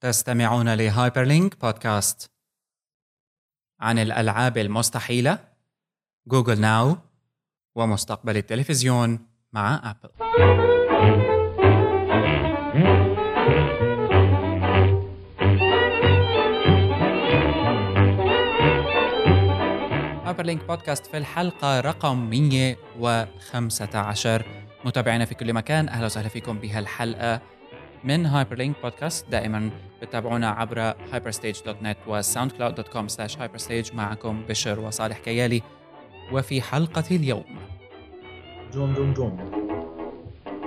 [0.00, 2.30] تستمعون ل Hyperlink Podcast
[3.80, 5.48] عن الألعاب المستحيلة
[6.26, 6.96] Google Now
[7.74, 10.10] ومستقبل التلفزيون مع Apple
[20.26, 24.44] Hyperlink Podcast في الحلقة رقم 115
[24.84, 27.40] متابعينا في كل مكان أهلا وسهلا فيكم بهالحلقة.
[28.06, 29.70] من Hyperlink Podcast دائما
[30.02, 33.94] بتابعونا عبر hyperstage.net و SoundCloud dot com slash hyperstage.
[33.94, 35.62] معكم بشر وصالح كيالي
[36.32, 37.44] وفي حلقة اليوم.
[38.72, 39.50] جوم جوم جوم.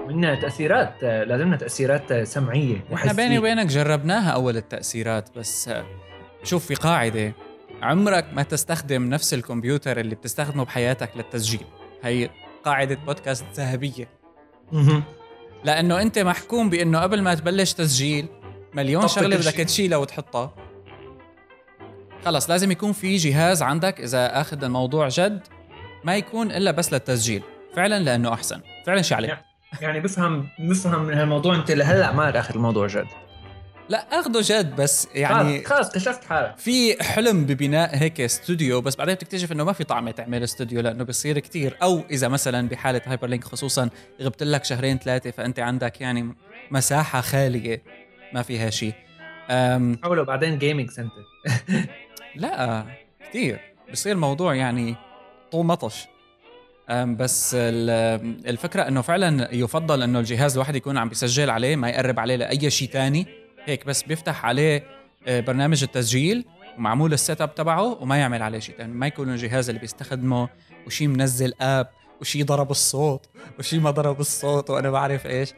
[0.07, 5.69] منا تأثيرات لازمنا تأثيرات سمعية إحنا بيني وبينك جربناها أول التأثيرات بس
[6.43, 7.33] شوف في قاعدة
[7.81, 11.65] عمرك ما تستخدم نفس الكمبيوتر اللي بتستخدمه بحياتك للتسجيل.
[12.03, 12.29] هي
[12.63, 14.09] قاعدة بودكاست ذهبية.
[15.63, 18.27] لأنه أنت محكوم بأنه قبل ما تبلش تسجيل
[18.73, 19.53] مليون شغلة بدك.
[19.53, 20.55] تشيلها وتحطها.
[22.25, 25.39] خلص لازم يكون في جهاز عندك إذا أخذ الموضوع جد
[26.03, 27.43] ما يكون إلا بس للتسجيل.
[27.75, 28.61] فعلا لأنه أحسن.
[28.85, 29.37] فعلا شعلي
[29.81, 33.07] يعني بفهم بفهم من هالموضوع أنت لهلأ ما أخذ الموضوع جد.
[33.89, 36.57] لا أخذه جد بس يعني خلص اكتشفت حالك.
[36.57, 41.03] في حلم ببناء هيك استوديو بس بعدين بتكتشف إنه ما في طعمه تعمل استوديو لأنه
[41.03, 41.77] بيصير كتير.
[41.83, 43.89] أو إذا مثلا بحالة Hyperlink خصوصا
[44.21, 46.35] غبت لك شهرين ثلاثة فأنت عندك يعني
[46.71, 47.83] مساحة خالية
[48.33, 48.93] ما فيها شيء.
[49.49, 51.25] أم حاولوا بعدين gaming center
[52.35, 52.85] لا
[53.29, 53.59] كثير
[53.91, 54.95] بصير الموضوع يعني
[55.51, 56.07] too much.
[56.91, 62.19] بس ال- الفكرة إنه فعلا يفضل إنه الجهاز الواحد يكون عم بيسجل عليه ما يقرب
[62.19, 63.38] عليه لأي شيء تاني.
[63.69, 64.83] هيك بس بيفتح عليه
[65.27, 66.45] آه، برنامج التسجيل
[66.77, 68.93] ومعمول ال setup تبعه وما يعمل عليه شيء تاني.
[68.93, 70.49] ما يكون الجهاز اللي بيستخدمه
[70.87, 71.89] وشي منزل اب
[72.21, 75.53] وشي ضرب الصوت وشي ما ضرب الصوت وأنا بعرف إيش.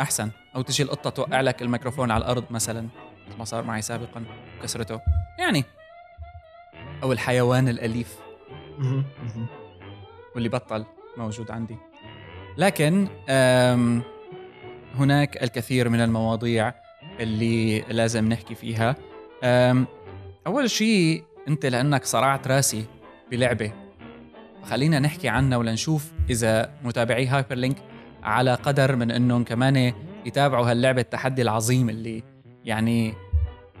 [0.00, 0.30] أحسن.
[0.56, 2.88] أو تجي القطة توقع لك الميكروفون على الأرض مثلا.
[3.28, 4.24] مثل ما صار معي سابقا
[4.62, 5.00] كسرته.
[5.38, 5.64] يعني
[7.02, 8.16] أو الحيوان الأليف.
[10.34, 10.84] واللي بطل
[11.16, 11.76] موجود عندي.
[12.58, 13.08] لكن
[14.94, 16.74] هناك الكثير من المواضيع
[17.20, 18.96] اللي لازم نحكي فيها.
[19.44, 19.86] أم،
[20.46, 22.84] أول شيء أنت لأنك صرعت رأسي
[23.30, 23.72] بلعبة
[24.62, 27.76] خلينا نحكي عنها ولنشوف إذا متابعي Hyperlink
[28.22, 29.92] على قدر من إنهم كمان
[30.26, 32.22] يتابعوا هاللعبة التحدي العظيم اللي
[32.64, 33.14] يعني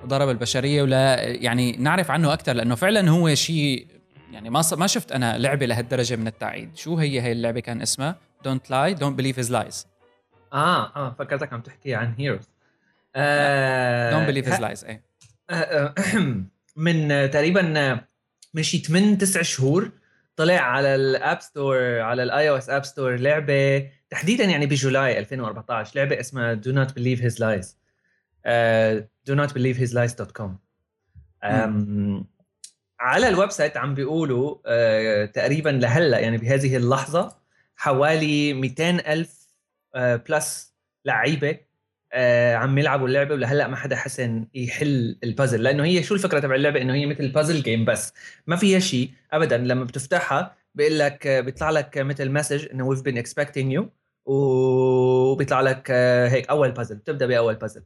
[0.06, 3.86] ضرب البشرية ولا يعني نعرف عنه أكثر لأنه فعلا هو شيء
[4.32, 6.76] يعني ما ما شفت أنا لعبة لهالدرجة من التعقيد.
[6.76, 9.86] شو هي هي اللعبة كان اسمها؟ don't lie don't believe his lies
[10.52, 12.49] آه آه فكرتك عم تحكي عن Heroes
[13.16, 15.00] don't believe his lies آه،
[15.50, 15.94] آه،
[16.76, 18.08] من آه، تقريبا آه،
[18.54, 19.90] من شي 8 9 شهور
[20.36, 25.96] طلع على ال App Store على ال iOS App Store لعبة تحديدا يعني بجولاي 2014
[25.96, 27.66] لعبة اسمها do not believe his lies.
[28.46, 30.58] uh, do not believe his lies.com
[31.44, 32.24] um,
[33.00, 37.36] على ال website عم بيقولوا uh, تقريبا لهلأ يعني بهذه اللحظة
[37.76, 39.48] حوالي 200 ألف
[39.96, 41.58] plus لعيبة
[42.12, 46.54] آه عم يلعبوا اللعبة ولهلأ ما حدا حسن يحل البازل لأنه هي شو الفكرة تبع
[46.54, 48.12] اللعبة؟ إنه هي مثل puzzle game بس.
[48.46, 49.56] ما فيها شيء ابدا.
[49.58, 53.90] لما بتفتحها بيقول لك بيطلع لك مثل message إنه we've been expecting you
[54.24, 57.82] وبيطلع لك آه، هيك أول بازل بتبدأ بأول بازل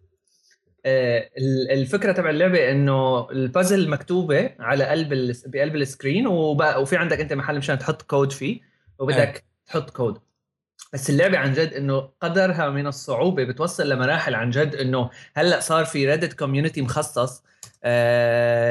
[0.87, 7.21] آه، ال- الفكرة تبع اللعبة إنه البازل مكتوبة على قلب بقلب ال screen وفي عندك
[7.21, 8.61] أنت محل مشان تحط كود فيه
[8.99, 10.19] وبدك تحط كود
[10.95, 15.85] بس اللعبة عن جد إنه قدرها من الصعوبة بتوصل لمراحل عن جد إنه هلأ صار
[15.85, 17.43] في Reddit community مخصص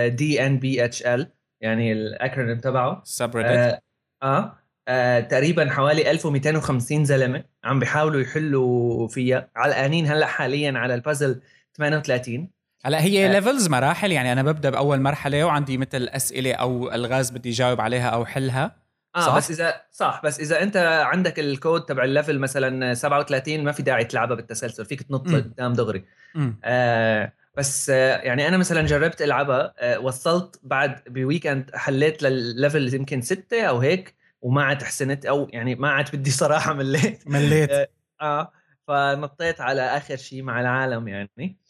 [0.08, 1.32] دي ان بي اتش ال
[1.62, 3.02] يعني ال acronym تبعه.
[3.06, 3.80] subreddit آه,
[4.24, 4.56] آه,
[4.88, 9.50] آه تقريبا حوالي 1250 زلمة عم بيحاولوا يحلوا فيها.
[9.56, 11.42] علقانين هلأ حاليا على البازل
[11.78, 12.50] 38
[12.86, 13.32] هلأ هي آه.
[13.32, 18.10] levels مراحل يعني أنا ببدأ بأول مرحلة وعندي مثل أسئلة أو الغاز بدي جاوب عليها
[18.10, 18.83] أو حلها.
[19.16, 23.64] آه صح؟ بس إذا صح بس إذا أنت عندك الكود تبع ال level مثلا 37
[23.64, 25.28] ما في داعي تلعبها بالتسلسل فيك تنط.
[25.28, 26.60] قدام دغري مم.
[26.64, 32.50] آه بس آه يعني أنا مثلا جربت ألعبها آه وصلت بعد ب weekend حليت للل
[32.50, 37.28] level يمكن ستة أو هيك وما عاد حسنت أو يعني ما عاد بدي صراحة مليت
[37.28, 37.88] مليت آه،
[38.22, 38.52] آه
[38.88, 41.63] فنطيت على آخر شيء مع العالم يعني آه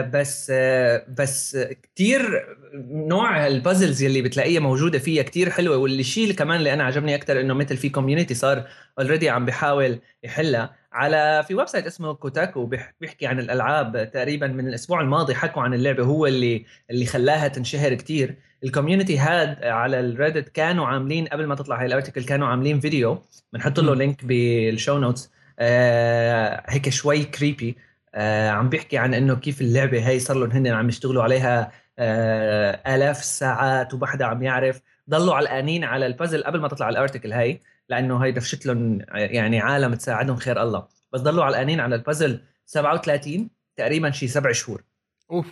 [0.00, 1.58] بس آه بس
[1.94, 2.46] كثير
[2.90, 7.14] نوع ال puzzles يلي بتلاقيها موجودة فيها كتير حلوة واللي الشيء كمان اللي أنا عجبني
[7.14, 12.66] أكثر إنه مثل في community صار already عم بيحاول يحلها على في website اسمه Kotaku
[12.66, 17.48] بيح- بيحكي عن الألعاب تقريبا من الأسبوع الماضي حكوا عن اللعبة هو اللي اللي خلاها
[17.48, 18.34] تنشهر كتير.
[18.64, 22.48] ال community هاد على ال Reddit كانوا عاملين قبل ما تطلع هاي ال article كانوا
[22.48, 23.22] عاملين فيديو
[23.52, 23.94] بنحط له.
[23.94, 27.85] link بال show notes آه هيك شوي creepy آه
[28.50, 33.20] عم بيحكي عن إنه كيف اللعبة هي صار لهم هن عم يشتغلوا عليها آه آلاف
[33.20, 34.80] الساعات وما حدا عم يعرف.
[35.10, 39.60] ضلوا علقانين على البازل قبل ما تطلع ال article هاي لأنه هي دفشت لهم يعني
[39.60, 40.86] عالم تساعدهم خير الله.
[41.12, 44.82] بس ضلوا علقانين على البازل 37 تقريبا شي سبع شهور.
[45.30, 45.46] أوف.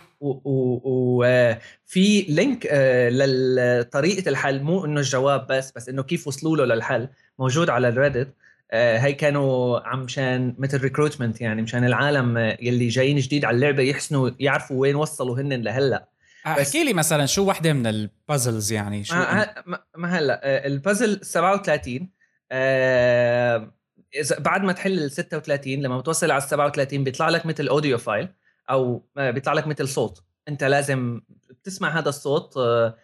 [1.15, 7.09] وفي link آه، لطريقه الحل مو إنه الجواب بس بس إنه كيف وصلوا له للحل
[7.39, 8.31] موجود على ال Reddit آه،
[8.73, 14.29] هي كانوا عم مشان مثل recruitment يعني مشان العالم يلي جايين جديد على اللعبة يحسنوا
[14.39, 16.09] يعرفوا وين وصلوا هن لهلا.
[16.45, 22.09] احكي لي مثلا شو وحدة من ال puzzles يعني؟ شو ما, ما هلا البازل 37
[22.51, 23.71] آه
[24.15, 27.97] إذا بعد ما تحل ال 36 لما بتوصل على ال 37 بيطلع لك مثل audio
[27.97, 28.29] file
[28.69, 30.23] أو آه، بيطلع لك مثل صوت.
[30.47, 32.97] أنت لازم بتسمع هذا الصوت آه، آه،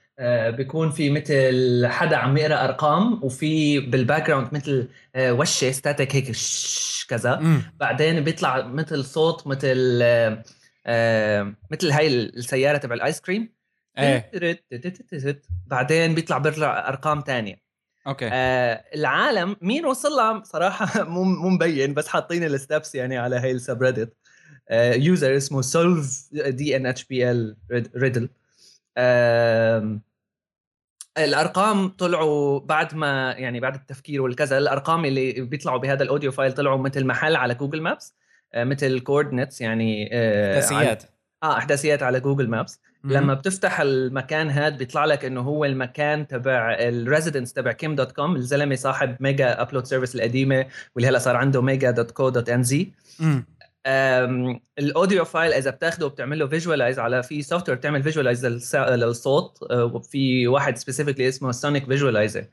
[0.49, 4.87] بيكون في مثل حدا عم يقرا أرقام وفي بال background مثل
[5.17, 6.31] وشة static هيك
[7.07, 7.61] كذا.
[7.79, 9.97] بعدين بيطلع مثل صوت مثل
[11.71, 13.53] مثل هاي السيارة تبع ال ice cream.
[13.97, 14.31] إيه.
[15.67, 17.61] بعدين بيطلع بيطلع أرقام ثانية
[18.07, 18.29] أوكي.
[18.33, 23.35] آه العالم مين وصل لها؟ صراحة مو مو مبين بس حاطين ال steps يعني على
[23.35, 24.13] هاي ال subreddit
[24.69, 27.55] آه user اسمه سولف دي ان اتش بي ال
[27.95, 28.29] riddle
[31.17, 36.51] الأرقام طلعوا بعد ما يعني بعد التفكير والكذا الأرقام اللي بيطلعوا بهذا ال audio file
[36.51, 38.15] طلعوا مثل محل على Google Maps
[38.53, 41.03] آه مثل coordinates يعني آه أحداثيات.
[41.43, 42.81] آه أحداثيات على Google Maps.
[43.03, 48.35] لما بتفتح المكان هاد بيطلع لك إنه هو المكان تبع ال residence تبع Kim Dotcom
[48.35, 50.65] الزلمة صاحب Megaupload service القديمة
[50.95, 52.91] واللي هلأ صار عنده Mega dot co dot nz
[53.85, 60.47] ال audio file إذا بتاخده وبتعمل له visualize على في software بتعمل visualize للصوت وفي
[60.47, 62.45] واحد specifically اسمه Sonic Visualiser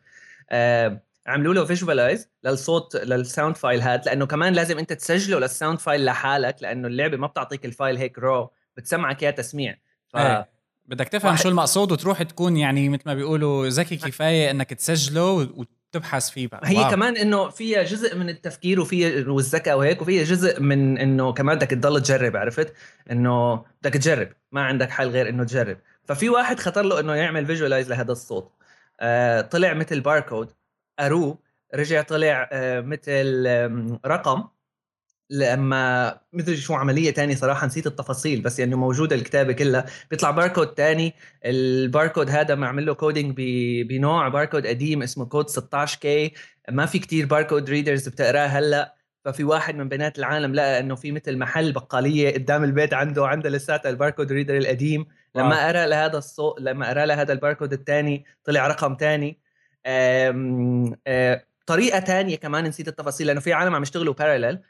[1.27, 5.79] عملوا له visualize للصوت لل sound file هاد لأنه كمان لازم أنت تسجله لل sound
[5.79, 9.77] file لحالك لأنه اللعبة ما بتعطيك ال file هيك raw بتسمعك إياه تسميع
[10.09, 10.17] ف...
[10.17, 10.49] إيه.
[10.87, 11.43] بدك تفهم واحد...
[11.43, 16.61] شو المقصود وتروح تكون يعني مثل ما بيقولوا ذكي كفاية إنك تسجله وتبحث فيه بقى.
[16.65, 16.91] هي wow.
[16.91, 21.67] كمان إنه فيها جزء من التفكير وفيها والذكاء وهيك وفيها جزء من إنه كمان بدك
[21.71, 22.73] تضل تجرب عرفت؟
[23.11, 25.79] إنه بدك تجرب ما عندك حل غير إنه تجرب.
[26.05, 28.53] ففي واحد خطر له إنه يعمل visualize لهذا الصوت.
[29.01, 30.51] آه طلع مثل باركود
[30.99, 31.39] قروه
[31.75, 33.47] رجع طلع آه مثل
[34.07, 34.45] رقم.
[35.31, 39.87] لما مثل شو عملية تانية صراحة نسيت التفاصيل بس يعني موجودة الكتابة كلها.
[40.11, 41.15] بيطلع باركود تاني.
[41.45, 43.35] الباركود هذا معمل له coding
[43.89, 46.33] بنوع باركود قديم اسمه كود 16 كي
[46.71, 48.95] ما في كتير barcode readers بتقراه هلأ.
[49.25, 53.51] ففي واحد من بنات العالم لقى إنه في مثل محل بقالية قدام البيت عنده عنده
[53.51, 55.07] لساتها ال barcode reader القديم.
[55.35, 59.39] لما قرأ لهذا الصوت لما قرأ لهذا الباركود الثاني طلع رقم ثاني
[61.67, 64.61] طريقة ثانية كمان نسيت التفاصيل لأنه في عالم عم يشتغلوا parallel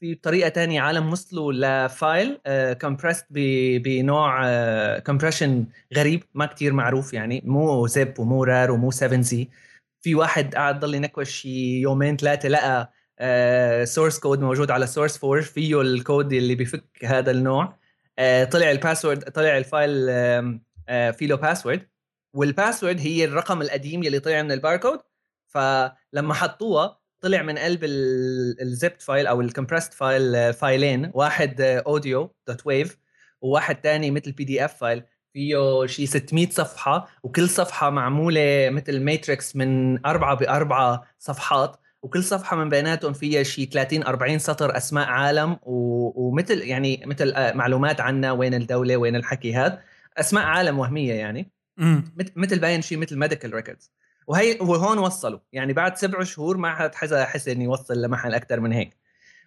[0.00, 1.52] في طريقة تانية عالم وصلوا
[1.86, 2.38] ل file
[2.80, 4.42] compressed بنوع
[4.98, 9.48] compression uh, غريب ما كتير معروف يعني مو zip ومو rar ومو 7z
[10.02, 12.92] في واحد قاعد ضل ينكوش يومين ثلاثة لقى
[13.86, 17.78] source uh, code موجود على SourceForge فيه الكود اللي بيفك هذا النوع.
[18.50, 20.06] طلع ال password طلع ال file
[20.88, 21.88] فيه له password
[22.34, 25.00] وال password هي الرقم القديم اللي طلع من الباركود.
[25.46, 31.60] فلما حطوها طلع من قلب ال zipped file أو ال compressed file file ين واحد
[31.60, 32.98] audio dot wav
[33.40, 35.02] وواحد تاني مثل PDF file.
[35.32, 42.56] فيه شيء 600 صفحة وكل صفحة معمولة مثل matrix من أربعة بأربعة صفحات وكل صفحة
[42.56, 48.32] من بيناتهم فيها شيء 30 40 سطر أسماء عالم ومثل يعني مثل آه، معلومات عنا
[48.32, 49.82] وين الدولة وين الحكي هذا
[50.16, 51.50] أسماء عالم وهمية يعني.
[52.36, 53.90] مثل باين شيء مثل medical records
[54.28, 55.38] وهي وهون وصلوا.
[55.52, 58.96] يعني بعد سبع شهور ما حد حدا حس انه يوصل لمحل أكثر من هيك.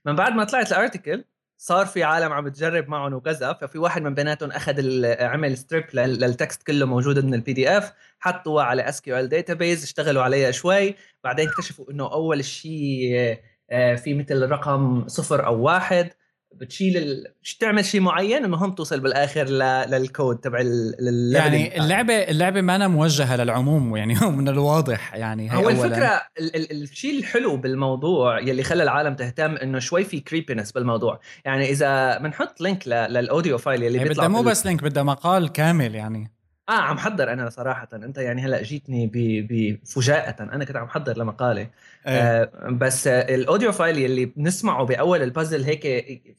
[0.06, 1.26] من بعد ما طلعت ال article
[1.58, 6.17] صار في عالم عم تجرب معهم وكذا ففي واحد من بيناتهم أخذ عمل strip لل
[6.17, 11.92] text كله موجود من ال PDF حطوها على SQL database اشتغلوا عليها شوي بعدين اكتشفوا
[11.92, 13.38] إنه أول شيء
[13.72, 16.10] آه، في مثل رقم صفر أو واحد.
[16.54, 17.26] بتشيل ال...
[17.60, 19.60] تعمل شيء معين المهم توصل بالآخر ل...
[19.92, 21.36] للكود تبع ال...
[21.36, 26.56] يعني اللعبه اللعبة ما أنا موجهة للعموم يعني من الواضح يعني هو الفكرة ال...
[26.56, 26.84] ال...
[26.84, 31.20] الشيء الحلو بالموضوع يلي خلى العالم تهتم إنه شوي في creepiness بالموضوع.
[31.46, 32.92] يعني إذا بنحط link ل...
[32.92, 36.41] لل audio file يلي يعني بيطلع بدها مو بس link بدها مقال كامل يعني.
[36.72, 37.88] آه عم حضر أنا صراحة.
[37.94, 39.12] أنت يعني هلأ جيتني
[39.50, 41.70] بفجاءه أنا كنت عم حضر لمقالي أيه.
[42.08, 45.82] آه بس آه ال audio file اللي بنسمعه بأول البازل هيك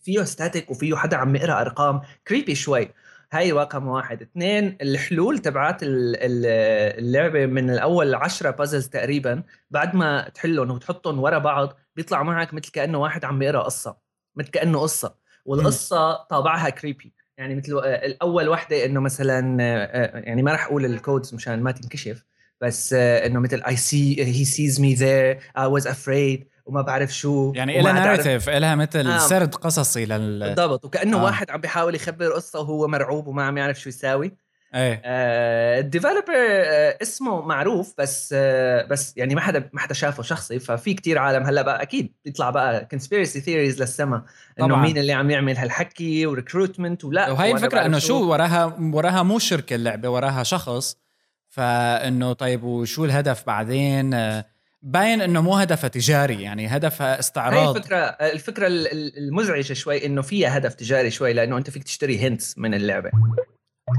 [0.03, 2.89] فيه static وفيه حدا عم يقرأ أرقام creepy شوي.
[3.33, 4.23] هاي رقم واحد.
[4.23, 9.43] اثنين الحلول تبعات اللعبة من الأول عشرة puzzles تقريبا.
[9.71, 13.97] بعد ما تحلهم وتحطهم ورا بعض بيطلع معك مثل كأنه واحد عم يقرأ قصة.
[14.37, 15.15] مثل كأنه قصة.
[15.45, 19.63] والقصة طابعها creepy يعني مثل الأول وحدة إنه مثلا
[20.25, 22.25] يعني ما راح أقول ال codes مشان ما تنكشف
[22.61, 27.53] بس إنه مثل I see he sees me there I was afraid وما بعرف شو
[27.57, 29.19] يعني لها narrative لها مثل آه.
[29.19, 31.25] سرد قصصي لل بالضبط وكأنه آه.
[31.25, 34.33] واحد عم بيحاول يخبر قصة وهو مرعوب وما عم يعرف شو يساوي
[34.75, 35.03] إيه.
[35.81, 40.59] ال developer آه اسمه معروف بس آه بس يعني ما حدا ما حدا شافه شخصي
[40.59, 44.23] ففي كتير عالم هلأ بقى أكيد بيطلع بقى conspiracy theories للسما
[44.61, 48.31] إنه مين اللي عم يعمل هالحكي و recruitment ولا وهي الفكرة إنه شو.
[48.31, 50.97] وراها وراها مو شركه اللعبة وراها شخص
[51.49, 54.45] فإنه طيب وشو الهدف بعدين؟ آه
[54.83, 57.59] باين إنه مو هدفها تجاري يعني هدفها استعراض.
[57.77, 58.67] هي الفكرة الفكرة
[59.19, 63.11] المزعجة شوي إنه فيها هدف تجاري شوي لأنه أنت فيك تشتري hints من اللعبة.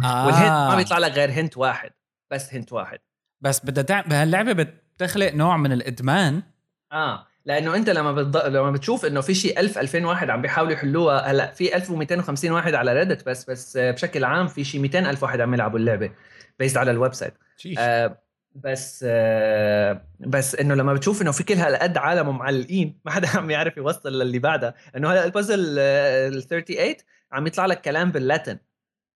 [0.04, 0.26] آه.
[0.26, 1.92] وال hint ما بيطلع لك غير hint واحد
[2.32, 3.00] بس hint واحد.
[3.42, 6.44] بس بدها بهاللعبه بتخلق نوع من الإدمان.
[6.92, 8.38] آه لأنه أنت لما بتض...
[8.38, 12.74] لما بتشوف إنه في شيء 1000 2000 واحد عم بيحاولوا يحلوها هلأ في 1250 واحد
[12.74, 16.12] على ريدت بس بس بشكل عام في شيء 200 ألف واحد عم يلعبوا اللعبة
[16.60, 17.34] based على ال website.
[17.80, 18.20] آه
[18.56, 23.50] بس آه بس إنه لما بتشوف إنه في كل هالقد عالم معلقين ما حدا عم
[23.52, 24.74] يعرف يوصل للي بعدها.
[24.98, 26.96] إنه هلأ البازل ال 38
[27.32, 28.58] عم يطلع لك كلام بال Latin.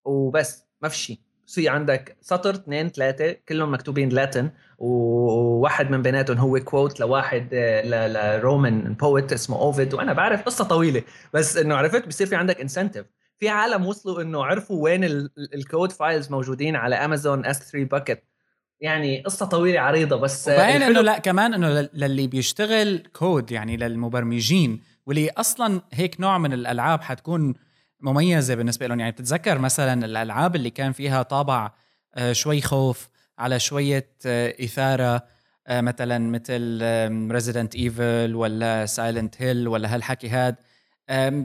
[0.06, 0.67] وبس.
[0.82, 1.20] ما في شيء.
[1.48, 7.48] في عندك سطر اثنين ثلاثة كلهم مكتوبين Latin وواحد من بيناتهم هو quote لواحد
[7.86, 11.04] ل Roman poet اسمه Ovid وأنا بعرف قصة طويلة.
[11.34, 13.06] بس إنه عرفت بصير في عندك incentive
[13.40, 15.04] في عالم وصلوا إنه عرفوا وين
[15.54, 18.24] ال code files موجودين على Amazon S3 bucket
[18.82, 24.82] يعني قصة طويلة عريضة بس وبين إنه لا كمان إنه للي بيشتغل كود يعني للمبرمجين
[25.06, 27.54] واللي أصلا هيك نوع من الألعاب حتكون
[28.00, 29.00] مميزة بالنسبة لهم.
[29.00, 31.72] يعني بتتذكر مثلا الألعاب اللي كان فيها طابع
[32.16, 35.24] آه، شوي خوف على شوية آه، إثارة
[35.68, 36.82] آه، مثلا مثل
[37.32, 40.56] Resident Evil ولا Silent Hill ولا هالحكي هاد.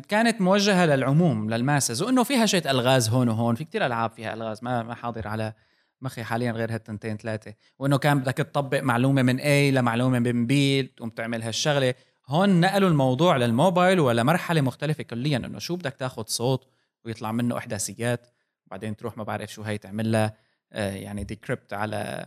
[0.09, 3.55] كانت موجهة للعموم لل masses وإنه فيها شوية ألغاز هون وهون.
[3.55, 5.53] في كتير ألعاب فيها ألغاز ما ما حاضر على
[6.01, 7.55] مخي حاليا غير هالتنتين ثلاثة.
[7.79, 10.53] وإنه كان بدك تطبق معلومة من A لمعلومة من B
[10.97, 11.95] تقوم تعمل هالشغلة.
[12.33, 16.69] هون نقلوا الموضوع للموبايل ولا مرحلة مختلفة كليا إنه شو بدك تاخذ صوت
[17.05, 18.27] ويطلع منه احداثيات
[18.67, 20.37] وبعدين تروح ما بعرف شو هي تعمل لها
[20.73, 22.27] آه، يعني decrypt على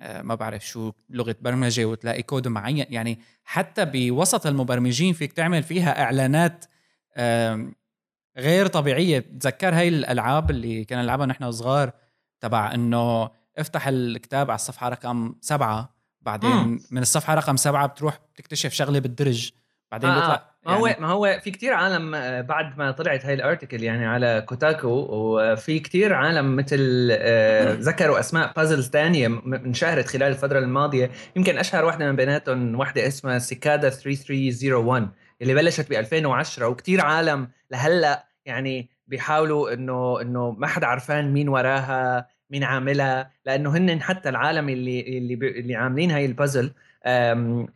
[0.00, 2.86] آه، ما بعرف شو لغة برمجة وتلاقي كود معين.
[2.88, 6.64] يعني حتى بوسط المبرمجين فيك تعمل فيها إعلانات
[8.38, 9.18] غير طبيعية.
[9.18, 11.92] بتذكر هاي الألعاب اللي كنا نلعبها نحن صغار
[12.40, 15.95] تبع إنه افتح الكتاب على الصفحة رقم سبعة
[16.26, 16.80] بعدين مم.
[16.90, 19.50] من الصفحة رقم سبعة بتروح بتكتشف شغلة بالدرج
[19.92, 23.26] بعدين آه بيطلع ما هو يعني ما هو في كتير عالم آه، بعد ما طلعت
[23.26, 29.26] هاي ال article يعني على كوتاكو وفي كتير عالم مثل آه، ذكروا أسماء puzzles ثانية
[29.46, 31.10] انشهرت خلال الفترة الماضية.
[31.36, 35.08] يمكن أشهر واحدة من بيناتهم واحدة اسمها Cicada 3301
[35.42, 41.48] اللي بلشت ب 2010 وكتير عالم لهلأ يعني بيحاولوا انه إنه ما حدا عرفان مين
[41.48, 42.35] وراها.
[42.50, 46.72] مين عاملها لأنه هن حتى العالم اللي اللي اللي عاملين هاي البازل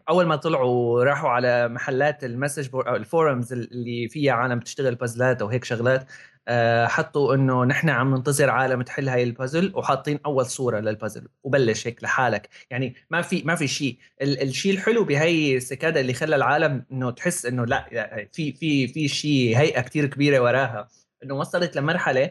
[0.09, 4.95] أول ما طلعوا راحوا على محلات ال message أو ال forums اللي فيها عالم بتشتغل
[4.95, 6.07] puzzleات أو هيك شغلات
[6.49, 11.87] أه، حطوا إنه نحن عم ننتظر عالم تحل هاي البازل وحاطين أول صورة للبازل وبلش
[11.87, 12.49] هيك لحالك.
[12.71, 13.99] يعني ما في ما في شيء.
[14.23, 17.89] الشيء الحلو بهي ال Cicada اللي خلى العالم إنه تحس إنه لأ
[18.33, 20.89] في في في شيء هيئة كتير كبيرة وراها.
[21.25, 22.31] إنه وصلت لمرحلة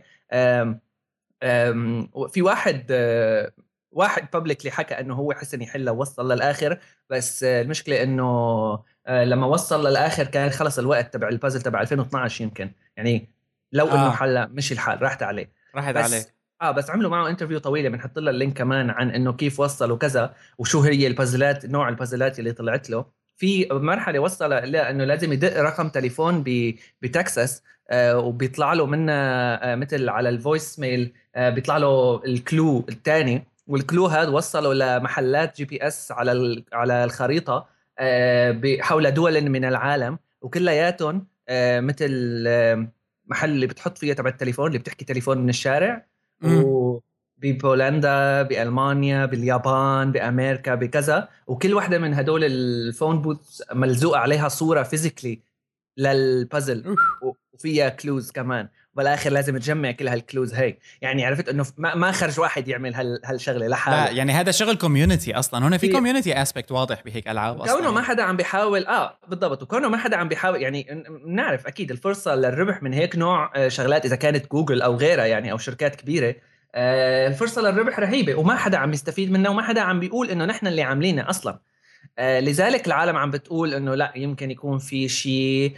[2.29, 3.51] في واحد آه،
[3.91, 6.79] واحد publicly حكى إنه هو حسن يحلها ووصل للآخر
[7.10, 8.24] بس المشكلة إنه
[9.08, 12.72] آه، لما وصل للآخر كان خلص الوقت تبع البازل تبع 2012 يمكن.
[12.98, 13.29] يعني
[13.72, 13.93] لو آه.
[13.93, 16.25] إنه حلها مشي الحال راحت عليه راحت عليه
[16.62, 19.91] آه بس عملوا معه interview طويلة بنحط لها ال link كمان عن إنه كيف وصل
[19.91, 23.05] وكذا وشو هي البازلات نوع البازلات اللي طلعت له.
[23.39, 26.43] في مرحلة وصل لأنه لازم يدق رقم تليفون
[27.01, 32.86] بتكساس آه وبيطلع له منها آه مثل على ال voicemail آه بيطلع له ال clue
[32.89, 37.67] الثاني وال clue هذا وصله لمحلات GPS على على الخريطة
[38.79, 41.27] حول دول من العالم وكلياتهم
[41.79, 42.12] مثل
[43.25, 46.05] محل اللي بتحط فيها تبع التليفون اللي بتحكي تليفون من الشارع
[46.43, 47.00] و
[47.41, 51.29] ببولندا بألمانيا باليابان بأمريكا بكذا.
[51.48, 55.39] وكل وحده من هدول ال phone booth ملزوقه عليها صورة physically
[55.98, 56.95] لل puzzle
[57.53, 58.67] وفيها clues كمان.
[58.93, 63.22] بالاخر لازم تجمع كل هال clues هي يعني عرفت إنه ما خرج واحد يعمل هال
[63.25, 64.05] هالشغلة لحاله.
[64.05, 65.65] لا يعني هذا شغل community أصلا.
[65.65, 67.75] هون في community aspect واضح بهيك ألعاب أصلا.
[67.75, 69.63] كونه ما حدا عم بيحاول آه بالضبط.
[69.63, 74.05] وكونه ما حدا عم بيحاول يعني بنعرف أكيد الفرصة للربح من هيك نوع آه، شغلات
[74.05, 76.29] إذا كانت جوجل أو غيرها يعني أو شركات كبيرة.
[76.29, 76.36] آه،
[76.75, 80.81] الفرصه للربح رهيبة وما حدا عم يستفيد منها وما حدا عم بيقول إنه نحن اللي
[80.81, 81.59] عاملينها أصلا.
[82.19, 85.75] آه لذلك العالم عم بتقول إنه لا يمكن يكون في شيء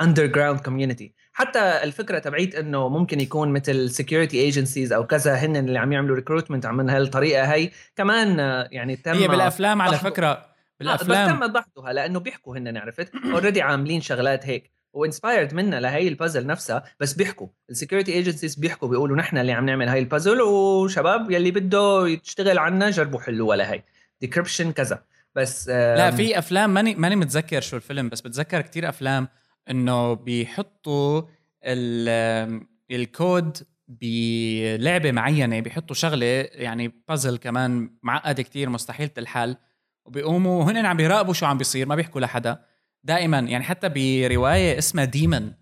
[0.00, 5.78] underground community حتى الفكرة تبعيت إنه ممكن يكون مثل security agencies أو كذا هن اللي
[5.78, 10.46] عم يعملوا recruitment من هالطريقة هي كمان آه، يعني تم هي بالأفلام على فكرة
[10.80, 14.72] بالافلام آه بس تم ضغطها لأنه بيحكوا هن عرفت؟ already عاملين شغلات هيك.
[14.92, 17.48] و inspired منا لهي البازل نفسها بس بيحكوا.
[17.70, 22.58] ال security agencies بيحكوا بيقولوا نحن اللي عم نعمل هاي البازل وشباب يلي بده يشتغل
[22.58, 23.82] عنا جربوا حلوها لهي.
[24.20, 25.02] decryption كذا.
[25.34, 29.28] بس لا في أفلام ماني ماني متذكر شو الفيلم بس بتذكر كتير أفلام
[29.70, 31.22] إنه بيحطوا
[32.90, 33.56] الكود
[33.88, 39.56] بلعبة معينة بيحطوا شغلة يعني بازل كمان معقد كتير مستحيل الحل
[40.04, 42.64] وبيقوموا هن عم بيراقبوا شو عم بيصير ما بيحكوا لحدا.
[43.04, 45.52] دائما يعني حتى برواية اسمها ديمن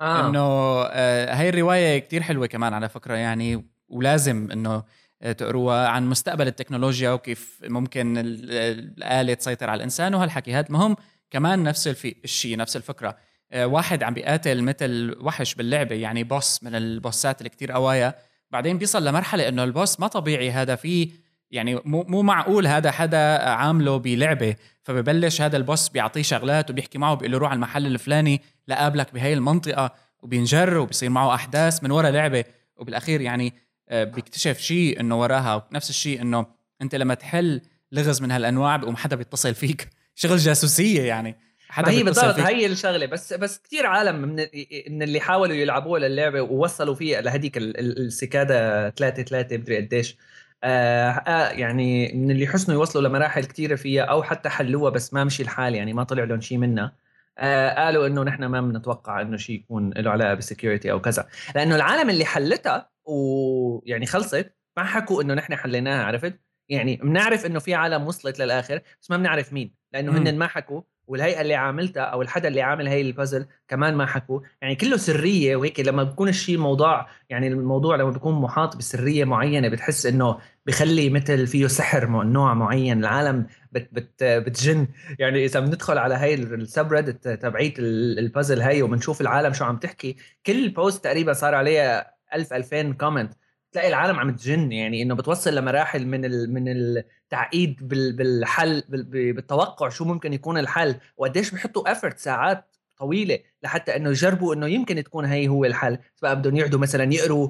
[0.00, 0.28] آه.
[0.28, 0.40] إنه
[0.82, 4.82] آه هاي الرواية كتير حلوة كمان على فكرة يعني ولازم إنه
[5.22, 10.54] آه، تقروها عن مستقبل التكنولوجيا وكيف ممكن الآلة تسيطر على الإنسان وهالحكي.
[10.54, 10.96] هذا مهم
[11.30, 11.88] كمان نفس
[12.24, 13.16] الشيء نفس الفكرة.
[13.52, 18.14] آه، واحد عم بيقاتل مثل وحش باللعبة يعني بوس من البوسات اللي كتير قوايا.
[18.50, 21.10] بعدين بيصل لمرحلة إنه البوس ما طبيعي هذا فيه
[21.50, 27.14] يعني مو مو معقول هذا حدا عامله بلعبة فببلش هذا البوس بيعطيه شغلات وبيحكي معه
[27.14, 32.10] بيقول له روح على المحل الفلاني لقابلك بهي المنطقة وبينجر وبيصير معه أحداث من ورا
[32.10, 32.44] لعبة.
[32.76, 33.54] وبالأخير يعني
[33.88, 36.46] آه، بيكتشف شيء إنه وراها نفس الشيء إنه
[36.82, 37.60] أنت لما تحل
[37.92, 39.88] لغز من هالأنواع بيقوم حدا بيتصل فيك.
[40.14, 41.36] شغل جاسوسية يعني.
[41.68, 43.06] حدا هي بالضبط هي الشغلة.
[43.06, 44.46] بس بس كثير عالم من
[44.88, 50.16] من اللي حاولوا يلعبوها للعبة ووصلوا فيها لهديك السكادا 3 3 مدري قديش.
[50.62, 55.74] يعني من اللي حسنوا يوصلوا لمراحل كثيره فيها أو حتى حلوها بس ما مشي الحال
[55.74, 56.96] يعني ما طلع لهم شيء منها.
[57.38, 61.28] آه قالوا إنه نحن ما بنتوقع إنه شيء يكون له علاقة بالسكيورتي أو كذا.
[61.54, 67.58] لأنه العالم اللي حلتها ويعني خلصت ما حكوا إنه نحن حليناها عرفت؟ يعني بنعرف إنه
[67.58, 70.82] في عالم وصلت للآخر بس ما بنعرف مين لأنه هن ما حكوا.
[71.08, 75.56] والهيئة اللي عاملتها أو الحدا اللي عامل هي البازل كمان ما حكوا يعني كله سرية
[75.56, 81.10] وهيك لما بكون الشيء موضوع يعني الموضوع لما بيكون محاط بسرية معينة بتحس إنه بخلي
[81.10, 82.98] مثل فيه سحر نوع معين.
[82.98, 84.88] العالم بت بت بتجن.
[85.18, 90.16] يعني إذا بندخل على هاي ال subreddit تبعيت البازل هاي وبنشوف العالم شو عم تحكي
[90.46, 93.32] كل post تقريبا صار عليها 1000 2000 comment
[93.72, 100.04] تلاقي العالم عم تجن يعني إنه بتوصل لمراحل من ال من التعقيد بالحل بالتوقع شو
[100.04, 102.64] ممكن يكون الحل وقديش بحطوا effort ساعات
[102.98, 105.98] طويلة لحتى إنه يجربوا إنه يمكن تكون هي هو الحل.
[106.16, 107.48] سواء بدهم يقعدوا مثلا يقروا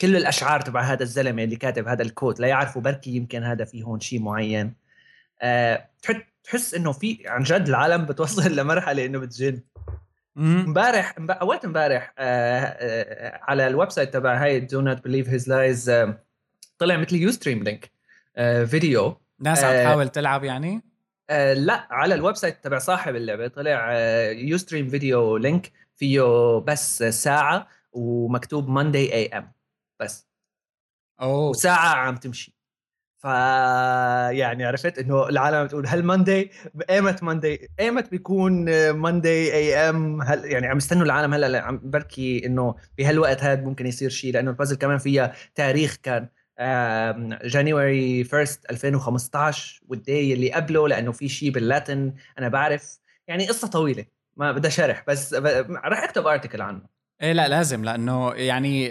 [0.00, 4.00] كل الأشعار تبع هذا الزلمة اللي كاتب هذا الكود ليعرفوا بركي يمكن هذا في هون
[4.00, 4.74] شيء معين.
[5.42, 5.88] آه،
[6.44, 9.60] تحس إنه في عن جد العالم بتوصل لمرحلة إنه بتجن.
[10.38, 15.90] امبارح اول امبارح آه، آه، على ال website تبع هاي do not believe his lies
[16.78, 17.90] طلع مثل Ustream link
[18.66, 19.20] video.
[19.40, 20.82] ناس عم تحاول تلعب يعني؟
[21.30, 23.92] آه لا على ال website تبع صاحب اللعبة طلع
[24.30, 26.22] Ustream video link فيه
[26.58, 29.52] بس ساعة ومكتوب Monday AM
[30.00, 30.28] بس.
[31.20, 31.48] أوه.
[31.48, 32.61] وساعة عم تمشي.
[33.22, 36.50] ف يعني عرفت إنه العالم بتقول هل Monday
[36.90, 42.74] ايمت Monday ايمت بيكون Monday AM هل يعني عم يستنوا العالم هلأ عم بركي إنه
[42.98, 46.28] بهالوقت هذا ممكن يصير شيء لأنه البازل كمان فيها تاريخ كان.
[47.44, 52.98] January 1 2015 وال day اللي قبله لأنه في شيء بال Latin أنا بعرف.
[53.28, 54.04] يعني قصة طويلة
[54.36, 55.34] ما بدها شرح بس
[55.84, 56.82] رح أكتب article عنه.
[57.22, 58.88] إيه لا لازم لأنه يعني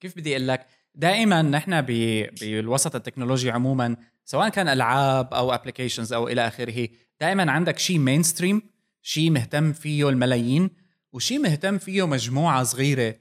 [0.00, 6.28] كيف بدي أقول لك؟ دائما نحن بالوسط التكنولوجي عموما سواء كان ألعاب أو applications أو
[6.28, 6.88] إلى آخره
[7.20, 8.62] دائما عندك شيء mainstream
[9.02, 10.70] شيء مهتم فيه الملايين
[11.12, 13.14] وشيء مهتم فيه مجموعة صغيرة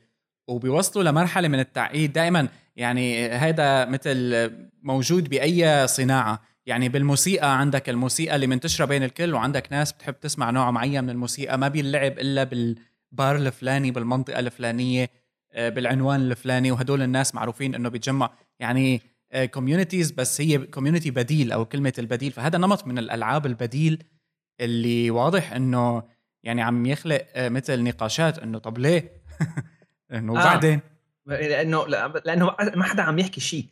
[0.48, 2.48] وبيوصلوا لمرحلة من التعقيد دائما.
[2.76, 4.52] يعني هذا مثل
[4.84, 6.42] موجود بأي صناعة.
[6.66, 11.10] يعني بالموسيقى عندك الموسيقى اللي منتشرة بين الكل وعندك ناس بتحب تسمع نوع معين من
[11.10, 15.10] الموسيقى ما بيلعب إلا بالبار الفلاني بالمنطقة الفلانية.
[15.56, 19.02] بالعنوان الفلاني وهدول الناس معروفين إنه بيتجمع يعني
[19.52, 22.32] communities آه، بس هي community بديل أو كلمة البديل.
[22.32, 24.04] فهذا نمط من الألعاب البديل
[24.60, 26.04] اللي واضح إنه
[26.44, 29.12] يعني عم يخلق آه، مثل نقاشات إنه طب ليه؟
[30.14, 30.80] إنه وبعدين؟
[31.26, 31.88] لأنه
[32.26, 33.66] لأنه ما حدا عم يحكي شيء.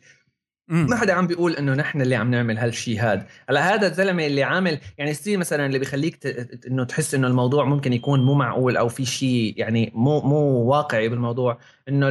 [0.68, 4.42] ما حدا عم بيقول إنه نحن اللي عم نعمل هالشيء هذا هلا هذا الزلمة اللي
[4.42, 6.26] عامل يعني still مثلا اللي بيخليك ت...
[6.66, 11.08] إنه تحس إنه الموضوع ممكن يكون مو معقول أو في شيء يعني مو مو واقعي
[11.08, 12.08] بالموضوع إنه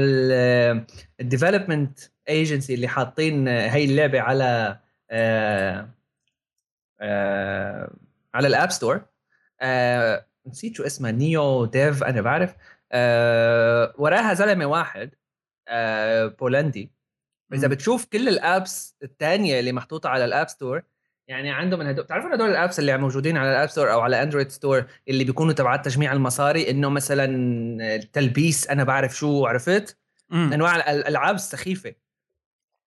[1.19, 4.80] ال development agency اللي حاطين هي اللعبة على
[5.12, 5.89] آه
[7.02, 7.93] آه
[8.34, 9.02] على ال App Store
[9.62, 12.56] آه نسيت شو اسمها نيو ديف أنا بعرف.
[12.91, 15.12] آه وراها زلمة واحد
[15.67, 16.96] آه بولندي.
[17.53, 20.82] إذا بتشوف كل ال apps الثانية اللي محطوطة على ال App Store
[21.27, 23.99] يعني عندهم من هدول بتعرفوا هدول ال apps اللي موجودين على ال App Store أو
[23.99, 29.97] على Android store اللي بيكونوا تبعات تجميع المصاري؟ إنه مثلا تلبيس أنا بعرف شو عرفت؟
[30.29, 30.53] مم.
[30.53, 31.95] أنواع الألعاب السخيفه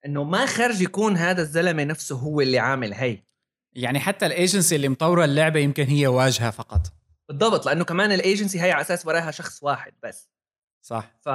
[0.07, 3.23] إنه ما خرج يكون هذا الزلمة نفسه هو اللي عامل هي.
[3.73, 6.81] يعني حتى الايجنسي اللي مطورة اللعبة يمكن هي واجهة فقط.
[7.29, 10.31] بالضبط لأنه كمان الايجنسي هي على أساس وراها شخص واحد بس.
[10.83, 11.11] صح.
[11.21, 11.29] ف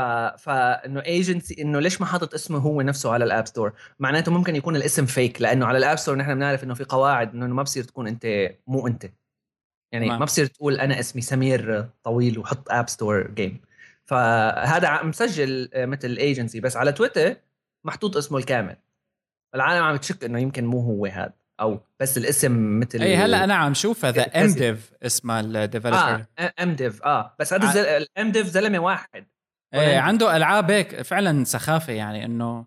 [0.44, 4.56] فانه ايجنسي إنه ليش ما حاطط اسمه هو نفسه على ال App Store معناته ممكن
[4.56, 7.64] يكون الاسم fake لأنه على ال App Store نحن بنعرف إنه في قواعد إنه ما
[7.64, 9.06] بصير تكون أنت مو أنت.
[9.92, 10.20] يعني تمام.
[10.20, 13.62] ما بصير تقول أنا اسمي سمير طويل وحط App Store game
[14.06, 17.36] فهذا مسجل مثل ايجنسي بس على تويتر
[17.86, 18.76] محطوط اسمه الكامل.
[19.56, 21.34] العالم عم تشك إنه يمكن مو هو هذا.
[21.60, 24.52] أو بس الاسم مثل اي هلأ أنا عم شوفها the M.
[24.52, 25.98] Dev اسمها ال developer
[26.40, 27.36] آه M Dev آه.
[27.40, 29.26] بس هذا ال M Dev زلمة واحد.
[29.74, 32.66] إيه عنده ألعاب هيك فعلا سخافة يعني إنه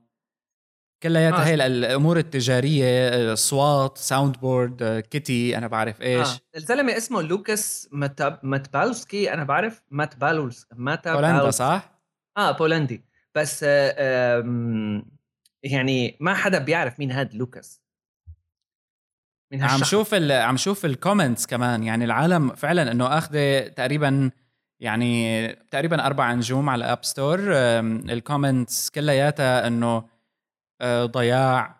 [1.02, 1.44] كلياتها آه.
[1.44, 6.38] هي الأمور التجارية اصوات soundboard kitty أنا بعرف إيش آه.
[6.56, 11.90] الزلمة اسمه لوكاس مات ماتبالسكي أنا بعرف ماتبالوس ماتا هولندا بالوس- صح؟
[12.36, 15.02] آه بولندي بس آه
[15.62, 17.80] يعني ما حدا بيعرف مين هاد لوكاس
[19.52, 20.14] مين عم شوف.
[20.14, 24.30] عم شوف ال comments كمان يعني العالم فعلا إنه آخذة تقريبا
[24.80, 27.40] يعني تقريبا أربع نجوم على ال App Store
[28.10, 30.04] ال comments كلياتها إنه
[30.80, 31.78] آه، ضياع.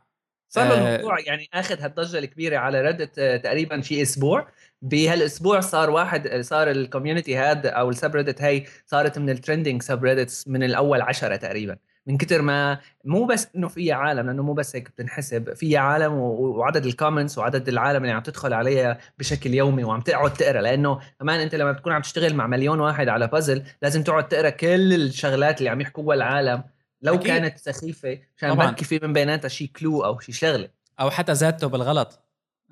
[0.49, 0.97] صار له آه.
[0.97, 4.49] الموضوع يعني أخذ هالضجة الكبيرة على Reddit آه، تقريبا شي أسبوع.
[4.83, 10.05] بهالأسبوع صار واحد صار ال community هذا أو ال subreddit هي صارت من ال trending
[10.05, 11.77] subreddits من الأول عشرة تقريبا.
[12.09, 16.13] من كتر ما مو بس إنه فيها عالم لأنه مو بس هيك بتنحسب فيها عالم
[16.13, 21.01] وعدد ال comments وعدد العالم اللي عم تدخل عليها بشكل يومي وعم تقعد تقرأ لأنه
[21.21, 24.93] كمان أنت لما بتكون عم تشتغل مع مليون واحد على بازل لازم تقعد تقرأ كل
[24.93, 26.65] الشغلات اللي عم يحكوها العالم
[27.03, 27.27] لو أكيد.
[27.27, 28.55] كانت سخيفة عشان.
[28.55, 30.69] بركي في من بيناتها شي clue أو شي شغلة
[31.01, 32.21] أو حتى زادته بالغلط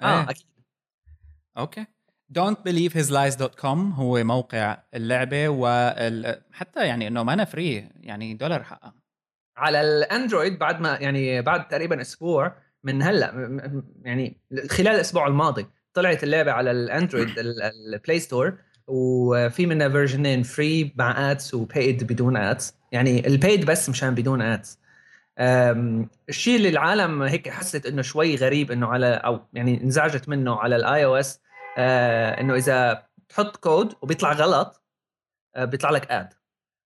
[0.03, 0.31] آه إيه.
[0.31, 0.47] أكيد
[1.59, 1.87] okay
[2.39, 9.06] don't believe his lies.com هو موقع اللعبة وحتى يعني إنه مانا free يعني دولار حقها
[9.57, 13.33] على الأندرويد بعد ما يعني بعد تقريبا أسبوع من هلأ
[14.03, 14.41] يعني
[14.71, 20.43] خلال الأسبوع الماضي طلعت اللعبة على الأندرويد ال- ال Play Store وفي منها version ين
[20.43, 24.79] free مع ads و paid بدون ads يعني ال paid بس مشان بدون ads
[26.29, 30.77] الشيء اللي العالم هيك حست إنه شوي غريب إنه على أو يعني انزعجت منه على
[30.77, 31.41] ال iOS
[31.79, 34.83] إنه إذا تحط كود وبيطلع غلط
[35.57, 36.35] آه، بيطلع لك ad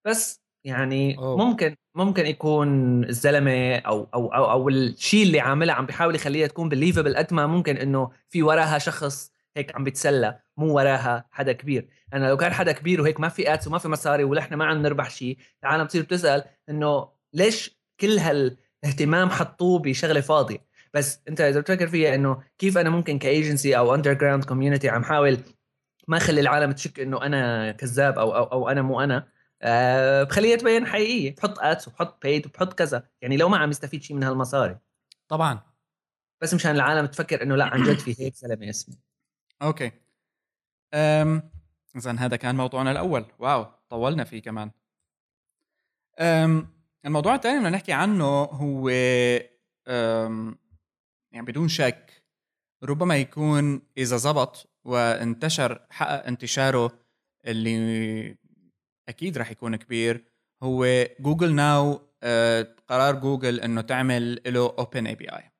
[0.07, 1.37] بس يعني أوه.
[1.37, 6.69] ممكن ممكن يكون الزلمة أو أو أو, أو الشيء اللي عاملها عم بيحاول يخليها تكون
[6.69, 11.89] believable قد ما ممكن إنه في وراها شخص هيك عم بيتسلى مو وراها حدا كبير.
[12.15, 14.83] أنا لو كان حدا كبير وهيك ما في ads وما في مصاري ونحن ما عم
[14.83, 21.61] نربح شيء العالم بتصير بتسأل إنه ليش كل هالاهتمام حطوه بشغلة فاضية؟ بس أنت إذا
[21.61, 25.39] بتفكر فيها إنه كيف أنا ممكن كايجنسي أو underground community عم حاول
[26.09, 29.29] ما أخلي العالم تشك إنه أنا كذاب أو أو, أو أنا مو أنا؟
[29.63, 33.09] أه بخليها تبين حقيقية بحط ads وبحط paid وبحط كذا.
[33.23, 34.79] يعني لو ما عم يستفيد شيء من هالمصاري.
[35.29, 35.61] طبعا.
[36.41, 38.97] بس مشان العالم تفكر إنه لا عن جد في هيك زلمه اسمه.
[39.63, 39.93] okay.
[40.95, 41.51] أم
[41.97, 43.25] اذا هذا كان موضوعنا الأول.
[43.39, 44.71] wow طولنا فيه كمان.
[46.19, 46.69] أم
[47.05, 48.89] الموضوع الثاني اللي بدنا نحكي عنه هو
[49.89, 50.59] أم
[51.33, 52.23] يعني بدون شك
[52.83, 56.93] ربما يكون إذا زبط وانتشر حقق انتشاره
[57.47, 58.37] اللي
[59.11, 60.25] أكيد رح يكون كبير.
[60.63, 60.87] هو
[61.21, 65.51] Google Now آه، قرار جوجل إنه تعمل له open API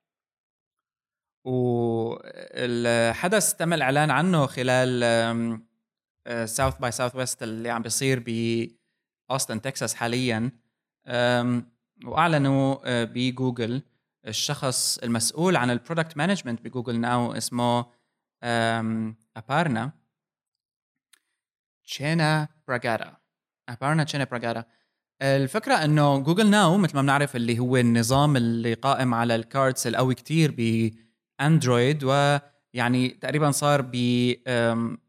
[1.45, 5.61] والحدث تم الإعلان عنه خلال
[6.45, 8.19] South by Southwest اللي عم بيصير
[9.29, 10.51] بأوستن تكساس حاليا.
[12.05, 13.81] وأعلنوا آه، بجوجل
[14.27, 17.85] الشخص المسؤول عن ال product management ب Google Now اسمه
[19.37, 19.91] أبارنا
[21.83, 23.20] تشينا براغادا
[23.69, 24.65] ابارنا تشينا براغادا
[25.21, 29.87] الفكرة إنه Google Now مثل ما بنعرف اللي هو النظام اللي قائم على ال cards
[29.87, 30.55] القوي كتير
[31.39, 33.81] باندرويد ويعني تقريبا صار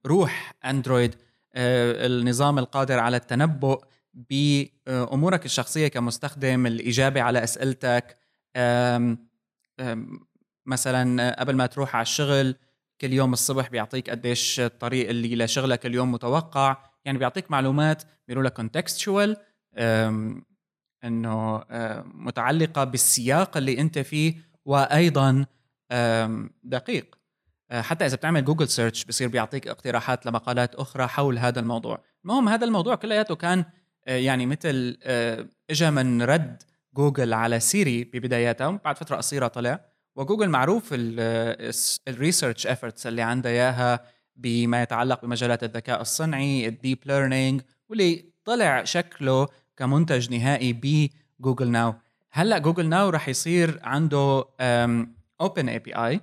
[0.05, 1.15] بروح اندرويد
[1.55, 3.85] آه، النظام القادر على التنبؤ
[4.15, 8.19] بامورك الشخصية كمستخدم الإجابة على أسئلتك.
[10.67, 12.57] مثلا قبل ما تروح على الشغل
[13.01, 16.92] كل يوم الصبح بيعطيك قديش الطريق اللي لشغلك اليوم متوقع.
[17.05, 18.61] يعني بيعطيك معلومات بيقولوا لك
[19.77, 20.45] أم،
[21.05, 21.65] إنه
[22.05, 24.35] متعلقة بالسياق اللي أنت فيه
[24.65, 25.47] وأيضا
[26.63, 27.23] دقيق.
[27.71, 32.05] أه، حتى إذا بتعمل Google search بصير بيعطيك اقتراحات لمقالات أخرى حول هذا الموضوع.
[32.25, 33.65] المهم هذا الموضوع كلياته كان
[34.07, 36.63] أه، يعني مثل أه، اجى من رد
[36.97, 39.81] جوجل على سيري ببداياتها بعد فترة قصيرة طلع.
[40.17, 40.89] وجوجل معروف
[42.09, 44.01] ال research efforts اللي عندها إياها
[44.43, 50.73] بما يتعلق بمجالات الذكاء الصنعي ال deep learning واللي طلع شكله كمنتج نهائي
[51.41, 51.95] ب Google Now.
[52.33, 54.45] هلأ Google Now رح يصير عنده
[55.41, 56.21] open API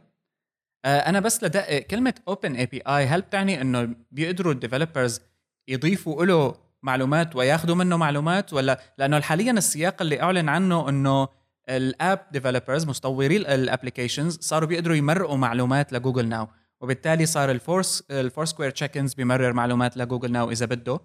[0.85, 5.21] أنا بس لدقق كلمة open API هل بتعني إنه بيقدروا ال developers
[5.67, 11.27] يضيفوا له معلومات وياخذوا منه معلومات؟ ولا؟ لأنه حاليا السياق اللي أعلن عنه إنه
[11.69, 16.47] ال app developers مطوري ال applications صاروا بيقدروا يمرقوا معلومات ل Google Now.
[16.81, 20.99] وبالتالي صار الفورس ال Foursquare check-ins بيمرر معلومات ل Google Now إذا بده.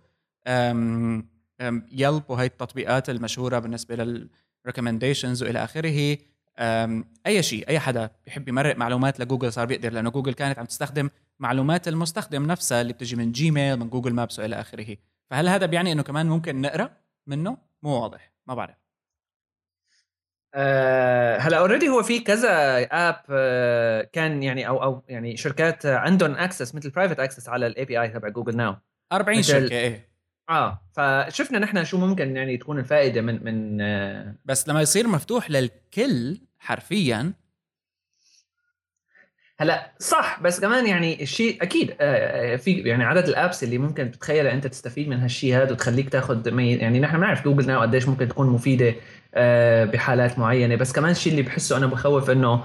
[1.93, 6.19] Yelp وهي التطبيقات المشهورة بالنسبة لل recommendations وإلى آخره.
[7.27, 11.11] أي شيء أي حدا بيحب يمرق معلومات لجوجل صار بيقدر لأنه جوجل كانت عم تستخدم
[11.39, 14.97] معلومات المستخدم نفسها اللي بتجي من جيميل من Google Maps وإلى آخره.
[15.31, 16.91] فهل هذا بيعني إنه كمان ممكن نقرأ
[17.27, 18.84] منه؟ مو واضح ما بعرف.
[20.55, 26.35] أه هلا already هو في كذا app أه كان يعني أو أو يعني شركات عندهم
[26.35, 28.77] access مثل private access على ال API تبع Google Now
[29.13, 30.09] 40 شركة إيه.
[30.51, 34.35] آه فشفنا نحن شو ممكن يعني تكون الفائدة من من آه.
[34.45, 37.33] بس لما يصير مفتوح للكل حرفيا
[39.59, 41.95] هلا صح بس كمان يعني الشيء أكيد آه،
[42.55, 46.59] آه، في يعني عدد الابس اللي ممكن تتخيل أنت تستفيد من هالشيء هذا وتخليك تاخذ
[46.59, 48.95] يعني نحن بنعرف جوجل ناو قديش ممكن تكون مفيدة آه،
[49.85, 50.77] بحالات معينة.
[50.77, 52.65] بس كمان الشيء اللي بحسه أنا بخوف إنه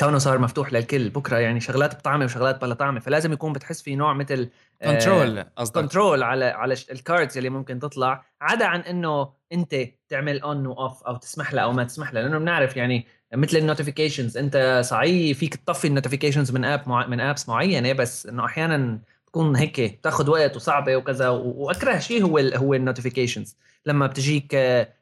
[0.00, 3.96] كونه صار مفتوح للكل بكرة يعني شغلات بطعمة وشغلات بلا طعمة فلازم يكون بتحس في
[3.96, 4.48] نوع مثل
[4.84, 5.80] control قصدك.
[5.80, 9.76] control على على ال cards اللي ممكن تطلع عدا عن إنه أنت
[10.08, 13.56] تعمل on و off أو تسمح لها أو ما تسمح لها لأنه بنعرف يعني مثل
[13.56, 17.06] ال notifications أنت صحيح فيك تطفي ال notifications من app مع...
[17.06, 22.38] من apps معينة بس إنه أحيانا تكون هيك تاخذ وقت وصعبة وكذا وأكره شيء هو
[22.38, 23.56] ال هو ال notifications
[23.88, 24.54] لما بتجيك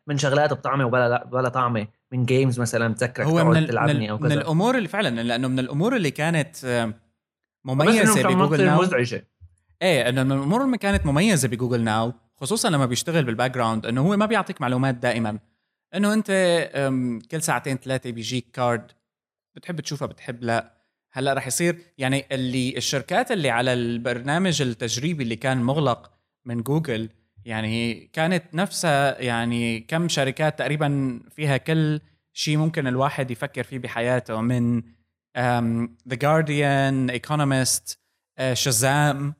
[0.07, 4.27] من شغلات بطعمه ولا ولا طعمه من games مثلا بتذكرك هو من, تلعبني أو كذا.
[4.29, 6.57] من الأمور اللي فعلا لأنه من الأمور اللي كانت
[7.65, 8.83] مميزة بجوجل ناو.
[8.83, 9.29] مزعجة.
[9.83, 14.01] إيه إنه من الأمور اللي كانت مميزة بجوجل ناو خصوصا لما بيشتغل بال background إنه
[14.01, 15.39] هو ما بيعطيك معلومات دائما.
[15.95, 16.31] إنه أنت
[17.31, 18.91] كل ساعتين ثلاثة بيجيك card
[19.57, 20.77] بتحب تشوفها بتحب لا.
[21.13, 26.11] هلأ رح يصير يعني اللي الشركات اللي على البرنامج التجريبي اللي كان مغلق
[26.45, 27.09] من جوجل
[27.47, 32.01] يعني كانت نفسها يعني كم شركات تقريبا فيها كل
[32.33, 34.83] شيء ممكن الواحد يفكر فيه بحياته من
[36.09, 38.01] ذا جارديان ايكونوميست
[38.53, 39.35] شزام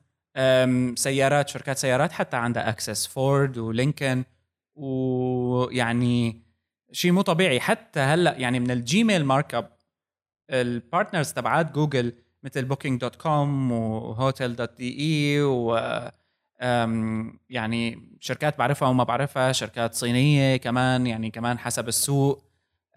[0.95, 4.23] سيارات شركات سيارات حتى عندها حتى فورد ولينكن
[4.75, 6.41] ويعني
[6.91, 7.59] شيء مو طبيعي.
[7.59, 9.77] حتى هلأ يعني من الجيميل markup ال
[10.51, 15.43] partners تبعات جوجل مثل بوكينج dot com وهوتيل dot de
[17.49, 22.47] يعني شركات بعرفها وما بعرفها شركات صينية كمان يعني كمان حسب السوق.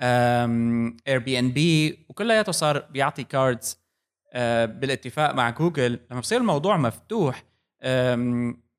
[0.03, 3.81] اير بي ان بي وكلياته صار بيعطي cards
[4.33, 7.44] آه، بالاتفاق مع جوجل لما بصير الموضوع مفتوح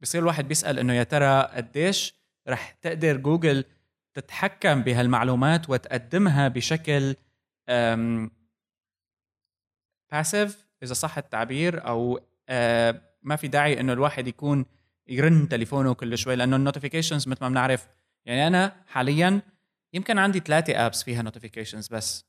[0.01, 2.13] بصير الواحد بيسأل إنه يا ترى قديش
[2.47, 3.65] رح تقدر جوجل
[4.13, 7.15] تتحكم بهالمعلومات وتقدمها بشكل
[10.11, 14.65] passive إذا صح التعبير أو آه، ما في داعي إنه الواحد يكون
[15.07, 17.87] يرن تليفونه كل شوي لأنه ال notifications مثل ما بنعرف
[18.25, 19.41] يعني أنا حاليا
[19.93, 22.25] يمكن عندي ثلاثة apps فيها notifications بس.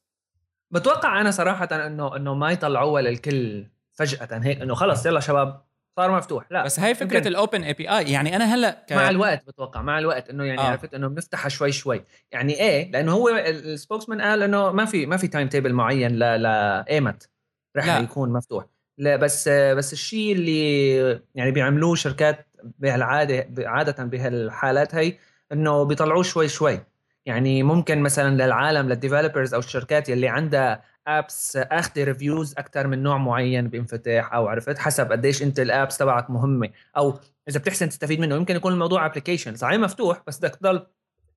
[0.70, 5.64] بتوقع أنا صراحة إنه إنه ما يطلعوها للكل فجأة هيك إنه خلص يلا شباب
[5.96, 6.46] صار مفتوح.
[6.50, 8.92] لا بس هاي فكرة ال open API يعني أنا هلأ ك...
[8.92, 10.64] مع الوقت بتوقع مع الوقت إنه يعني آه.
[10.64, 12.04] عرفت إنه بنفتحها شوي شوي.
[12.32, 16.18] يعني إيه لأنه هو ال spokesman قال إنه ما في ما في timetable معين ل
[16.18, 17.30] لايمت
[17.76, 18.64] رح يكون مفتوح.
[19.02, 20.96] لا بس بس الشيء اللي
[21.34, 22.46] يعني بيعملوه شركات
[22.78, 25.18] بهالعادة عادة بهالحالات هي
[25.52, 26.80] إنه بيطلعوه شوي شوي.
[27.26, 33.02] يعني ممكن مثلا للعالم لل developers أو الشركات يلي عندها apps اخذ reviews أكثر من
[33.02, 36.70] نوع معين بانفتاح أو عرفت؟ حسب قديش أنت ال apps تبعك مهمة.
[36.96, 40.86] أو إذا بتحسن تستفيد منه يمكن يكون الموضوع application صحيح مفتوح بس بدك تضل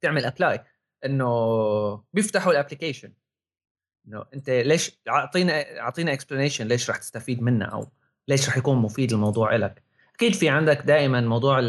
[0.02, 0.60] تعمل apply
[1.06, 3.12] إنه بيفتحوا ال application
[4.08, 7.88] إنه أنت ليش أعطينا أعطينا explanation ليش رح تستفيد منه أو
[8.28, 9.84] ليش رح يكون مفيد الموضوع لك
[10.16, 11.60] أكيد في عندك دائما موضوع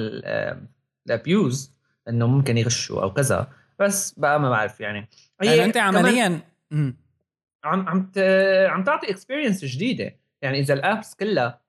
[1.06, 1.72] ال abuse
[2.08, 5.08] إنه ممكن يغشوا أو كذا بس بقى ما بعرف يعني.
[5.42, 6.40] هي أنت عمليا.
[6.72, 6.94] عم
[7.64, 8.10] عم
[8.66, 10.16] عم تعطي experience جديدة.
[10.42, 11.60] يعني إذا ال apps كلها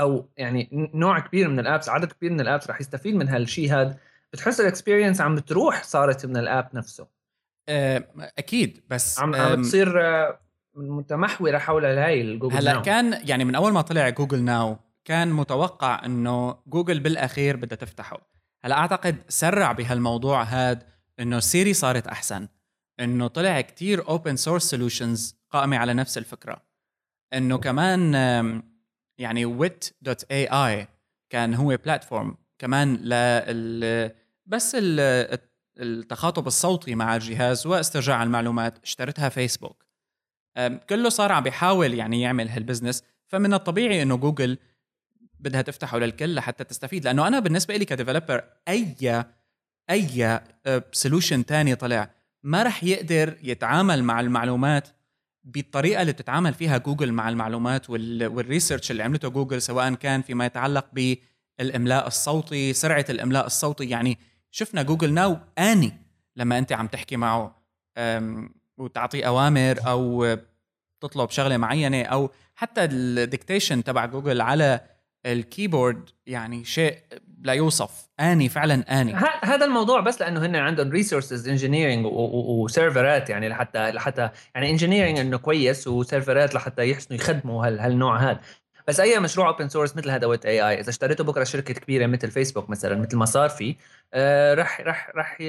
[0.00, 3.28] أو يعني نوع كبير من ال apps عدد كبير من ال apps رح يستفيد من
[3.28, 3.98] هالشيء هذا
[4.32, 7.06] بتحس ال experience عم بتروح صارت من ال app نفسه.
[8.38, 10.40] أكيد بس عم عم بتصير آه،
[10.74, 12.82] متمحورة حول هاي الجوجل هلأ ناو.
[12.82, 18.28] كان يعني من أول ما طلع جوجل ناو كان متوقع إنه جوجل بالأخير بدها تفتحه
[18.64, 20.82] هلأ أعتقد سرع بهالموضوع هاد
[21.20, 22.48] إنه سيري صارت أحسن
[23.00, 26.62] إنه طلع كتير open source solutions قائمة على نفس الفكرة
[27.34, 28.14] إنه كمان
[29.18, 30.88] يعني ويت dot AI
[31.30, 34.10] كان هو platform كمان لل
[34.46, 34.76] بس
[35.78, 39.84] التخاطب الصوتي مع الجهاز واسترجاع المعلومات اشترتها فيسبوك.
[40.90, 44.58] كله صار عم بيحاول يعني يعمل هال business فمن الطبيعي إنه جوجل
[45.40, 49.24] بدها تفتحه للكل لحتى تستفيد لأنه أنا بالنسبة لي ك developer أي
[49.90, 50.40] أي
[50.92, 52.10] solution تاني طلع
[52.42, 54.88] ما رح يقدر يتعامل مع المعلومات
[55.44, 60.46] بالطريقة اللي بتتعامل فيها جوجل مع المعلومات وال research اللي عملته جوجل سواء كان فيما
[60.46, 64.18] يتعلق بالإملاء الصوتي سرعة الإملاء الصوتي يعني
[64.50, 65.92] شفنا جوجل ناو آني
[66.36, 67.62] لما أنت عم تحكي معه
[68.78, 70.36] وتعطيه أوامر أو
[71.00, 74.80] تطلب شغلة معينة أو حتى ال dictation تبع جوجل على
[75.26, 76.98] ال keyboard يعني شيء
[77.42, 78.08] لا يوصف.
[78.20, 79.14] آني فعلا آني.
[79.42, 85.36] هذا الموضوع بس لأنه هن عندهم resources engineering وسيرفرات يعني لحتى لحتى يعني engineering إنه
[85.36, 88.40] كويس وسيرفرات لحتى يحسنوا يخدموا هالنوع هذا.
[88.88, 92.30] بس أي مشروع open source مثل هذا ويت AI إذا اشتريته بكرة شركة كبيرة مثل
[92.30, 93.76] فيسبوك مثلا مثل ما صار في
[94.14, 95.40] آه رح رح رح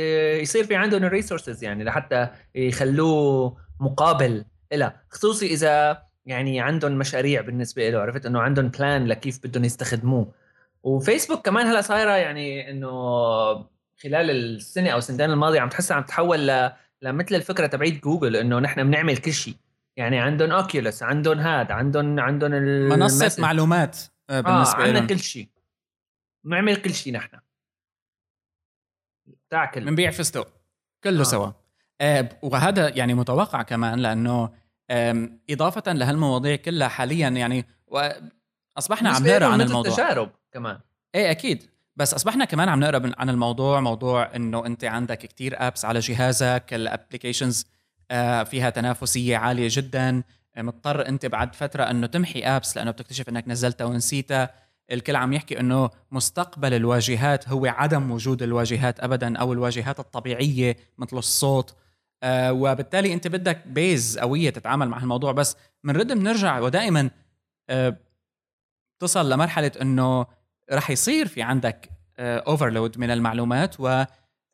[0.42, 7.42] يصير في عندهم ال resources يعني لحتى يخلوه مقابل لها خصوصي إذا يعني عندهم مشاريع
[7.42, 10.32] بالنسبة له عرفت؟ إنه عندهم plan لكيف بدهم يستخدموه.
[10.84, 12.90] وفيسبوك كمان هلأ صايرة يعني إنه
[14.04, 16.72] خلال السنة أو سنتين الماضية عم تحسها عم تتحول ل
[17.02, 19.56] لمثل الفكرة تبعيت جوجل إنه نحن بنعمل كل شيء.
[20.00, 23.42] يعني عندهم اوكيولس عندهم هاد عندهم عندهم منصة.
[23.42, 23.98] معلومات
[24.30, 25.50] آه بالنسبة آه عندنا كل شيء.
[26.44, 27.40] بنعمل كل شيء نحن.
[29.50, 30.48] تاكل بنبيع فستق
[31.04, 31.24] كله آه.
[31.24, 31.52] سوا.
[32.02, 34.50] آه وهذا يعني متوقع كمان لأنه
[35.50, 37.66] إضافة لهالمواضيع كلها حاليا يعني
[38.78, 39.94] أصبحنا عم نقرأ عن الموضوع.
[39.94, 40.80] تجارب كمان.
[41.16, 41.70] إيه أكيد.
[41.96, 46.66] بس أصبحنا كمان عم نقرأ عن الموضوع موضوع إنه أنت عندك كتير ابس على جهازك
[46.72, 47.79] الابلكيشنز آه،
[48.44, 50.24] فيها تنافسية عالية جدا.
[50.56, 54.50] آه، مضطر أنت بعد فترة أنه تمحي apps لأنه بتكتشف إنك نزلتها ونسيتها.
[54.92, 61.18] الكل عم يحكي إنه مستقبل الواجهات هو عدم وجود الواجهات ابدا أو الواجهات الطبيعية مثل
[61.18, 61.76] الصوت.
[62.24, 67.10] آه وبالتالي أنت بدك base قوية تتعامل مع الموضوع بس بنرد بنرجع ودائما
[67.70, 67.98] آه
[69.00, 70.26] تصل لمرحلة إنه
[70.72, 73.80] رح يصير في عندك overload آه من المعلومات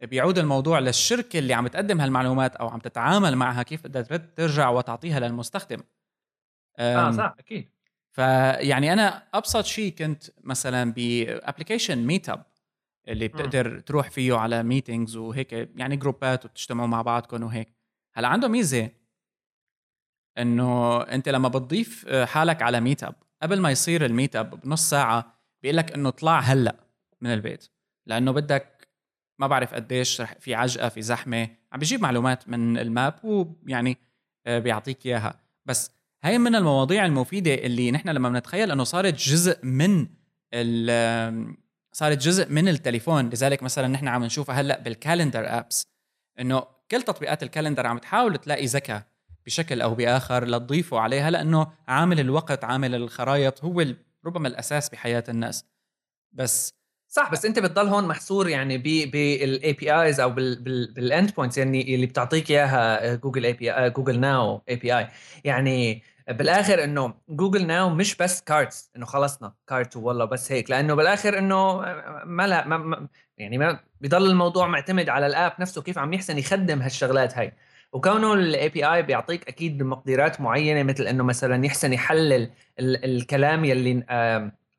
[0.03, 5.19] وبيعود الموضوع للشركه اللي عم تقدم هالمعلومات أو عم تتعامل معها كيف بدها ترجع وتعطيها
[5.19, 5.83] للمستخدم.
[6.77, 7.69] آه صح أكيد.
[8.11, 12.45] فيعني أنا أبسط شيء كنت مثلا ب application ميت اب
[13.07, 13.79] اللي بتقدر م.
[13.79, 17.67] تروح فيه على meetings وهيك يعني groupات وتجتمعوا مع بعضكم وهيك.
[18.13, 18.89] هلأ عنده ميزة
[20.37, 25.77] إنه أنت لما بتضيف حالك على meetup قبل ما يصير ال meetup بنص ساعة بيقول
[25.77, 26.75] لك إنه اطلع هلأ
[27.21, 27.69] من البيت
[28.05, 28.74] لأنه بدك
[29.39, 31.49] ما بعرف قديش رح في عجقة في زحمة.
[31.71, 33.97] عم بيجيب معلومات من ال map ويعني
[34.47, 35.39] آه، بيعطيك إياها.
[35.65, 35.91] بس
[36.23, 40.07] هاي من المواضيع المفيدة اللي نحن لما بنتخيل إنه صارت جزء من
[41.93, 45.87] صارت جزء من التليفون لذلك مثلا نحن عم نشوفها هلأ بال calendar apps
[46.39, 49.03] إنه كل تطبيقات ال calendar عم تحاول تلاقي ذكاء
[49.45, 53.85] بشكل أو بآخر لتضيفه عليها لأنه عامل الوقت عامل الخرائط هو
[54.25, 55.65] ربما الأساس بحياة الناس.
[56.31, 56.73] بس
[57.15, 62.05] صح بس أنت بتضل هون محصور يعني بال APIs أو بال end points يعني اللي
[62.05, 65.07] بتعطيك إياها جوجل API جوجل ناو API
[65.43, 70.93] يعني بالآخر إنه جوجل ناو مش بس cards إنه خلصنا card والله بس هيك لأنه
[70.93, 71.81] بالآخر إنه
[72.25, 76.37] ما لا ما يعني ما بيضل الموضوع معتمد على ال app نفسه كيف عم يحسن
[76.37, 77.53] يخدم هالشغلات هاي.
[77.93, 82.49] وكونه ال API بيعطيك أكيد مقدرات معينة مثل إنه مثلا يحسن يحلل
[82.79, 84.03] الكلام يلي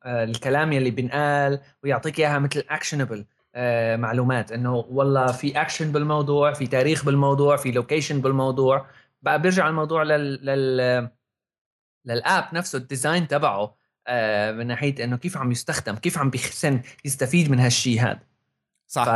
[0.07, 4.51] الكلام يلي بنقال ويعطيك إياها مثل actionable آه معلومات.
[4.51, 8.85] إنه والله في اكشن بالموضوع في تاريخ بالموضوع في location بالموضوع.
[9.21, 11.09] بقى بيرجع الموضوع لل, لل
[12.05, 13.75] لل app نفسه ال design تبعه
[14.07, 18.19] آه من ناحية إنه كيف عم يستخدم كيف عم بيحسن يستفيد من هالشيء هذا.
[18.87, 19.05] صح.
[19.05, 19.07] ف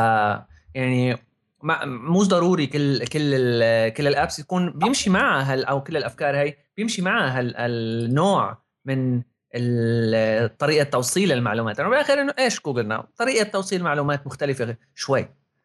[0.75, 1.17] يعني
[1.63, 3.31] ما مو ضروري كل كل
[3.89, 8.57] كل ال apps يكون بيمشي معها هال أو كل الأفكار هي بيمشي معها هال النوع
[8.85, 9.21] من
[10.59, 11.79] طريقة توصيل المعلومات.
[11.79, 15.19] أنا بالاخر إنه إيش جوجل ناو؟ طريقة توصيل معلومات مختلفة شوي.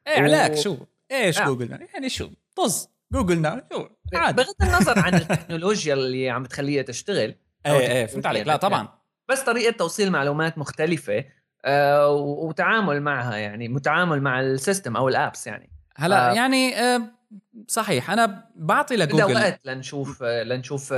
[0.07, 0.55] إيه علاك و...
[0.55, 0.76] شو؟
[1.11, 1.45] إيش آه.
[1.45, 2.89] جوجل ناو؟ يعني شو؟ طز.
[3.12, 4.43] جوجل ناو شو؟ عادي.
[4.43, 7.34] بغض النظر عن التكنولوجيا اللي عم تخليها تشتغل.
[7.66, 8.47] إيه إيه فهمت عليك.
[8.47, 8.89] لا طبعا.
[9.28, 11.24] بس طريقة توصيل معلومات مختلفة
[11.64, 15.70] آه وتعامل معها يعني متعامل مع ال system أو ال apps يعني.
[15.97, 16.34] هلا آه.
[16.34, 17.03] يعني آه
[17.68, 18.11] صحيح.
[18.11, 19.34] أنا بعطي لجوجل.
[19.34, 20.95] وقت لنشوف لنشوف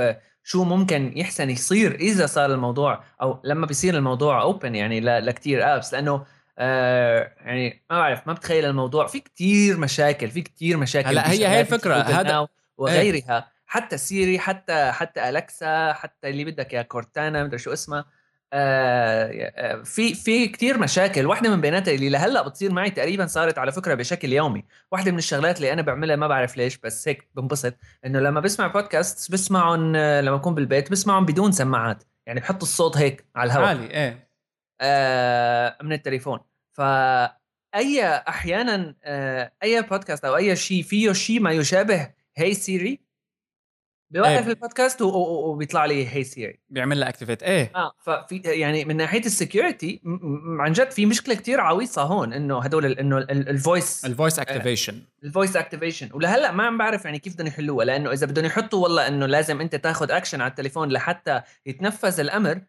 [0.49, 5.93] شو ممكن يحسن يصير إذا صار الموضوع أو لما بيصير الموضوع open يعني لكثير apps
[5.93, 6.25] لأنه
[6.57, 9.07] آه يعني ما بعرف ما بتخيل الموضوع.
[9.07, 12.47] في كتير مشاكل في كتير مشاكل هلأ هي هي الفكرة هذا
[12.77, 13.47] وغيرها إيه.
[13.65, 18.05] حتى سيري حتى حتى الكسا حتى اللي بدك يا كورتانا مدري شو اسمها.
[18.53, 21.25] آه, آه، في في كثير مشاكل.
[21.25, 24.65] واحدة من بيناتها اللي لهلا بتصير معي تقريبا صارت على فكرة بشكل يومي.
[24.91, 27.73] واحدة من الشغلات اللي أنا بعملها ما بعرف ليش بس هيك بنبسط
[28.05, 32.03] إنه لما بسمع بودكاست بسمعهم آه، لما أكون بالبيت بسمعهم بدون سماعات.
[32.27, 33.67] يعني بحط الصوت هيك على الهواء.
[33.67, 34.29] عالي إيه.
[34.81, 36.39] آه من التليفون.
[36.71, 36.81] ف
[37.75, 42.99] أي أحيانا آه أي بودكاست أو أي شيء فيه شيء ما يشابه hey سيري
[44.11, 44.53] بيوقف إيه.
[44.53, 47.71] البودكاست وبيطلع لي hey سيري بيعمل لها activate إيه.
[47.75, 50.01] آه ففي يعني من ناحية ال security
[50.59, 55.01] عن جد في مشكلة كتير عويصة هون إنه هدول إنه ال voice ال voice activation
[55.23, 58.83] ال voice activation ولهلأ ما عم بعرف يعني كيف بدهم يحلوها لأنه إذا بدهم يحطوا
[58.83, 62.61] والله إنه لازم أنت تاخذ اكشن على التليفون لحتى يتنفذ الأمر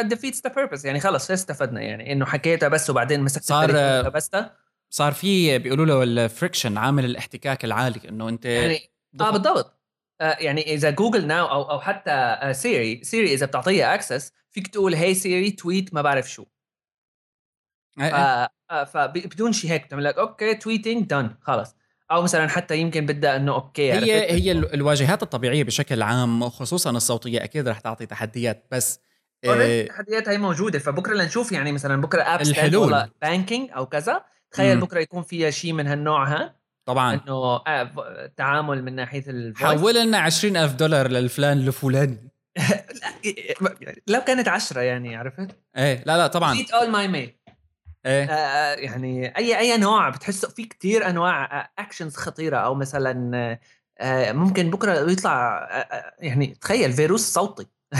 [0.00, 4.50] defeats the purpose يعني خلص استفدنا يعني إنه حكيتها بس وبعدين مسكت صار بستا
[4.90, 9.83] صار في بيقولوا له ال friction عامل الاحتكاك العالي إنه أنت يعني آه بالضبط.
[10.20, 14.94] يعني إذا جوجل ناو أو أو حتى سيري آه سيري إذا بتعطيها access فيك تقول
[14.94, 16.44] hey سيري tweet ما بعرف شو.
[18.00, 18.48] آه
[18.84, 21.76] فبدون شيء هيك بتعمل لك okay tweeting done خلص
[22.10, 27.44] أو مثلا حتى يمكن بدها إنه okay هي هي الواجهات الطبيعية بشكل عام خصوصا الصوتية
[27.44, 29.00] أكيد رح تعطي تحديات بس
[29.44, 30.78] التحديات هي موجودة.
[30.78, 33.10] فبكرة لنشوف يعني مثلا بكرة apps الحلول.
[33.22, 34.24] banking أو كذا.
[34.50, 36.56] تخيل بكرة يكون فيها شيء من هالنوع ها؟
[36.86, 37.14] طبعا.
[37.14, 37.34] إنه
[37.66, 42.30] آه تعامل من ناحية ال voice حول لنا 20000 دولار للفلان الفلاني.
[44.06, 46.54] لو كانت 10 يعني عرفت؟ إيه لا لا طبعا.
[46.54, 47.34] get all my mail
[48.06, 48.24] إيه.
[48.24, 52.56] آه يعني أي أي نوع بتحسه في كتير أنواع actions خطيرة.
[52.56, 53.58] أو مثلا
[53.98, 57.66] آه ممكن بكرة يطلع آه يعني تخيل فيروس صوتي.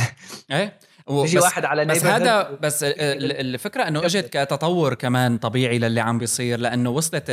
[0.51, 0.79] إيه.
[1.09, 6.61] بيجي واحد على بس هذا بس الفكرة إنه إجت كتطور كمان طبيعي للي عم بيصير
[6.61, 7.31] لأنه وصلت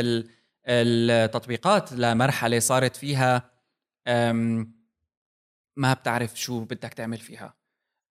[0.66, 3.50] التطبيقات لمرحله صارت فيها
[5.76, 7.54] ما بتعرف شو بدك تعمل فيها.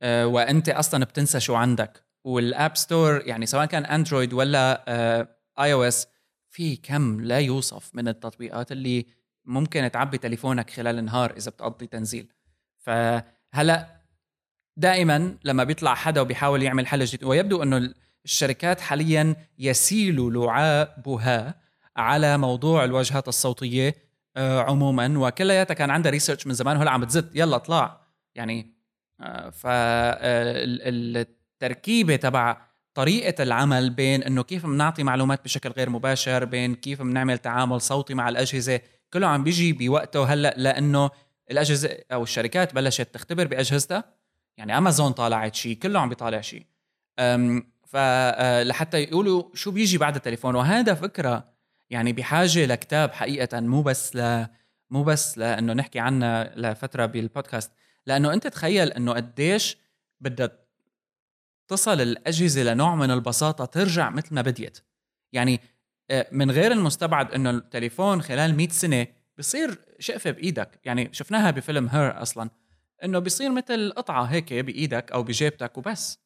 [0.01, 2.05] أه، وأنت أصلا بتنسى شو عندك.
[2.23, 4.83] وال app store يعني سواء كان أندرويد ولا
[5.59, 6.07] iOS
[6.49, 9.05] في كم لا يوصف من التطبيقات اللي
[9.45, 12.33] ممكن تعبي تليفونك خلال النهار إذا بتقضي تنزيل.
[12.77, 14.01] فهلأ
[14.77, 17.93] دائما لما بيطلع حدا وبيحاول يعمل حل جديد ويبدو إنه
[18.25, 21.61] الشركات حاليا يسيل لعابها
[21.97, 23.95] على موضوع الواجهات الصوتية
[24.37, 25.27] آه، عموما.
[25.27, 28.01] وكلياتها كان عندها ريسيرش من زمان وهلا عم بتزت يلا اطلع.
[28.35, 28.73] يعني
[29.21, 32.57] آه، فالتركيبه تبع
[32.93, 38.13] طريقة العمل بين إنه كيف بنعطي معلومات بشكل غير مباشر بين كيف بنعمل تعامل صوتي
[38.13, 38.81] مع الأجهزة
[39.13, 41.09] كله عم بيجي بوقته هلأ لإنه
[41.51, 44.03] الأجهزة أو الشركات بلشت تختبر بأجهزتها.
[44.57, 46.65] يعني امازون طالعت شيء كله عم بيطالع شيء
[47.87, 50.55] فلحتى آه، يقولوا شو بيجي بعد التليفون.
[50.55, 51.50] وهذا فكرة
[51.91, 54.47] يعني بحاجة لكتاب حقيقة مو بس ل
[54.89, 57.71] مو بس لأنه نحكي عنها لفترة بالبودكاست
[58.05, 59.77] لأنه أنت تخيل إنه قديش
[60.21, 60.49] بدها
[61.67, 64.79] تصل الأجهزة لنوع من البساطة ترجع مثل ما بديت.
[65.33, 65.59] يعني
[66.11, 70.79] آه، من غير المستبعد إنه التليفون خلال 100 سنة بصير شقفة بإيدك.
[70.83, 72.49] يعني شفناها بفيلم Her أصلا
[73.03, 76.19] إنه بيصير مثل قطعة هيك بإيدك أو بجيبتك وبس.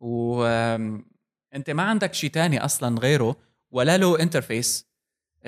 [0.00, 3.36] وانت ما عندك شيء تاني أصلا غيره
[3.70, 4.87] ولا له interface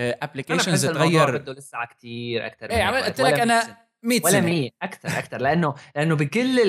[0.01, 5.39] applications تغير بده لسه كثير أكثر إيه قلت لك أنا 100 ولا 100 أكثر أكثر
[5.39, 6.61] لأنه لأنه بكل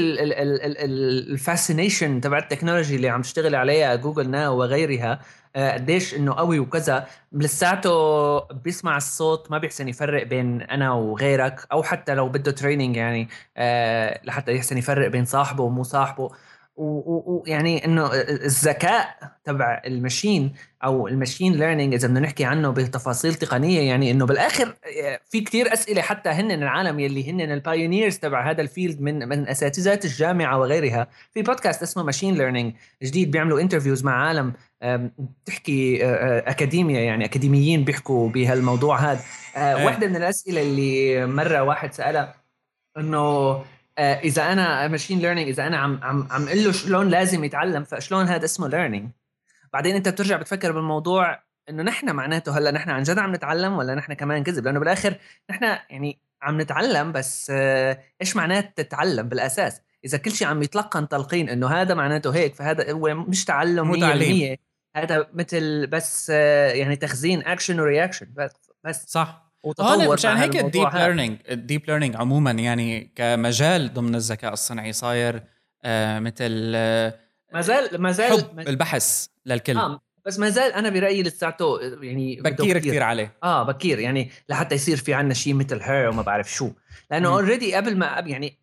[1.31, 5.19] ال fascination تبع ال technology اللي عم تشتغل عليها جوجل ناو وغيرها
[5.55, 7.07] آه، قديش إنه قوي وكذا.
[7.31, 13.29] لساته بيسمع الصوت ما بيحسن يفرق بين أنا وغيرك أو حتى لو بده training يعني
[13.57, 16.31] آه، لحتى يحسن يفرق بين صاحبه ومو صاحبه.
[16.75, 20.53] ويعني إنه الذكاء تبع ال machine
[20.83, 24.75] أو ال machine learning إذا بدنا نحكي عنه بتفاصيل تقنية يعني إنه بالآخر
[25.25, 29.29] في كتير أسئلة حتى هن العالم يلي هن ال pioneers تبع هذا ال field من
[29.29, 32.73] من اساتذه الجامعة وغيرها في بودكاست اسمه machine learning
[33.03, 34.53] جديد بيعملوا interviews مع عالم
[35.43, 39.21] بتحكي اكاديميا يعني أكاديميين بيحكوا بهالموضوع هذا
[39.57, 39.85] إيه.
[39.85, 42.35] واحدة من الأسئلة اللي مرة واحد سألها
[42.97, 43.65] إنه آه،
[43.99, 48.25] إذا أنا machine learning إذا أنا عم عم عم أقول له شلون لازم يتعلم فشلون
[48.25, 49.11] هذا اسمه learning
[49.73, 53.95] بعدين أنت بترجع بتفكر بالموضوع إنه نحن معناته هلأ نحن عن جد عم نتعلم ولا
[53.95, 55.15] نحن كمان كذب؟ لأنه بالآخر
[55.49, 61.07] نحن يعني عم نتعلم بس آه، إيش معنات تتعلم بالأساس؟ إذا كل شيء عم يتلقن
[61.07, 64.57] تلقين إنه هذا معناته هيك فهذا هو مش تعلم مو تعليم.
[64.95, 68.51] هذا مثل بس آه، يعني تخزين action و reaction بس
[68.83, 69.05] بس.
[69.07, 69.50] صح.
[69.63, 75.43] وتطور مشان هيك الديب ليرنينج الديب ليرنينج عموما يعني كمجال ضمن الذكاء الصنعي صاير
[75.83, 77.13] آه مثل آه
[77.53, 79.77] ما زال ما زال البحث للكل.
[79.77, 83.33] آه بس ما زال أنا برأيي لساته يعني بكير كثير عليه.
[83.43, 83.99] آه بكير.
[83.99, 86.71] يعني لحتى يصير في عندنا شيء مثل Her وما بعرف شو.
[87.11, 88.57] لأنه already قبل ما يعني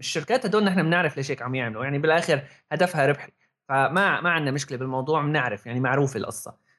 [0.00, 1.84] الشركات هدول نحن بنعرف ليش هيك عم يعملوا.
[1.84, 2.42] يعني بالآخر
[2.72, 3.32] هدفها ربحي.
[3.68, 5.66] فما ما عندنا مشكلة بالموضوع بنعرف.
[5.66, 6.50] يعني معروفه القصة.
[6.50, 6.69] آه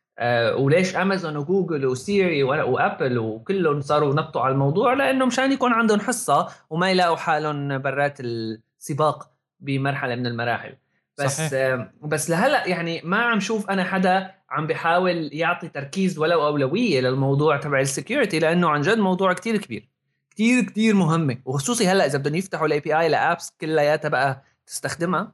[0.57, 6.47] وليش امازون وجوجل وسيري وابل وكلهم صاروا نطوا على الموضوع؟ لأنه مشان يكون عندهم حصة
[6.69, 10.74] وما يلاقوا حالهم برات السباق بمرحلة من المراحل.
[11.19, 11.49] بس صحيح.
[11.53, 17.01] آه بس لهلأ يعني ما عم شوف أنا حدا عم بيحاول يعطي تركيز ولو أولوية
[17.01, 19.89] للموضوع تبع ال security لأنه عن جد موضوع كتير كبير.
[20.32, 21.38] كتير كتير مهمة.
[21.45, 25.32] وخصوصي هلأ إذا بدهم يفتحوا ال API ل apps كلياتها بقى تستخدمها.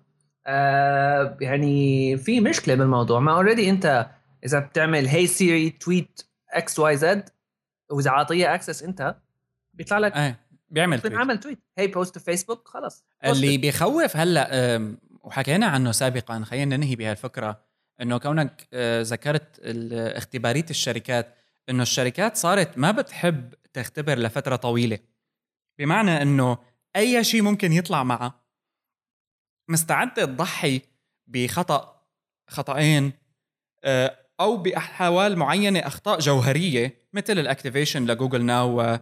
[0.48, 3.20] آه يعني في مشكلة بالموضوع.
[3.20, 4.08] ما already أنت
[4.48, 7.30] إذا بتعمل hey Siri tweet XYZ
[7.92, 9.16] وإذا عاطية access أنت
[9.74, 10.40] بيطلع لك إيه
[10.70, 16.78] بيعمل tweet عمل tweet hey post Facebook خلص اللي بيخوف هلأ وحكينا عنه سابقا خلينا
[16.78, 17.62] ننهي بهالفكرة
[18.02, 19.60] إنه كونك آه، ذكرت
[20.18, 21.36] اختبارية الشركات
[21.70, 25.00] إنه الشركات صارت ما بتحب تختبر لفترة طويلة.
[25.80, 26.58] بمعنى إنه
[26.96, 28.46] أي شيء ممكن يطلع معه
[29.70, 30.82] مستعده تضحي
[31.28, 32.08] بخطأ
[32.48, 33.14] خطأين
[33.84, 38.98] آه، أو بأحوال معينة أخطاء جوهرية مثل ال activation لجوجل ناو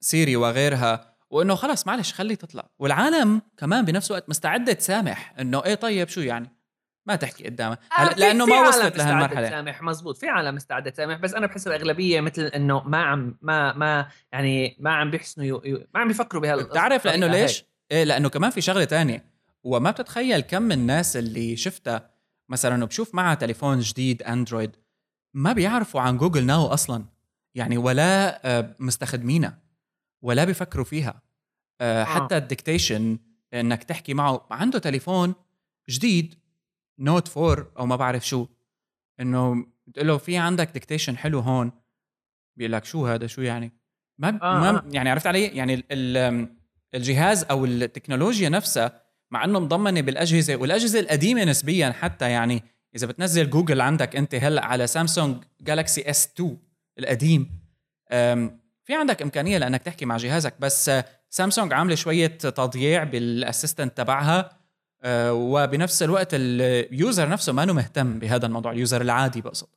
[0.00, 2.68] سيري وغيرها وإنه خلص معلش خلي تطلع.
[2.78, 6.58] والعالم كمان بنفس الوقت مستعدة تسامح إنه إيه طيب شو يعني؟
[7.06, 7.78] ما تحكي قدامه.
[7.98, 9.48] آه لأنه ما وصلت لهالمرحلة.
[9.48, 10.16] تسامح مزبوط.
[10.16, 14.76] في عالم مستعدة تسامح بس أنا بحس الاغلبيه مثل إنه ما عم ما ما يعني
[14.80, 18.50] ما عم بيحسنوا you you ما عم بيفكروا بهال بتعرف لأنه ليش؟ إيه لأنه كمان
[18.50, 19.24] في شغلة تانية.
[19.64, 22.10] وما بتتخيل كم من الناس اللي شفتها
[22.48, 24.76] مثلا بشوف معها تليفون جديد أندرويد
[25.34, 27.04] ما بيعرفوا عن جوجل ناو أصلا.
[27.54, 29.58] يعني ولا آه، مستخدمينها
[30.22, 31.22] ولا بيفكروا فيها.
[31.80, 33.18] آه، حتى ال dictation
[33.54, 35.34] إنك تحكي معه عنده تليفون
[35.90, 36.34] جديد
[36.98, 38.46] نوت 4 أو ما بعرف شو
[39.20, 41.72] إنه بتقول له في عندك dictation حلو هون.
[42.56, 43.72] بيقول لك شو هذا؟ شو يعني؟
[44.18, 44.84] ما, آه ما آه.
[44.92, 45.84] يعني عرفت علي؟ يعني
[46.94, 52.62] الجهاز أو التكنولوجيا نفسها مع إنه مضمنة بالأجهزة والأجهزة القديمة نسبيا حتى يعني
[52.96, 56.56] إذا بتنزل جوجل عندك أنت هلأ على سامسونج جالكسي اس 2
[56.98, 57.60] القديم
[58.84, 60.90] في عندك إمكانية لأنك تحكي مع جهازك بس
[61.30, 64.58] سامسونج عاملة شوية تضييع بال assistant تبعها
[65.02, 69.68] آه، وبنفس الوقت ال user نفسه ما مهتم بهذا الموضوع ال user العادي بقصد.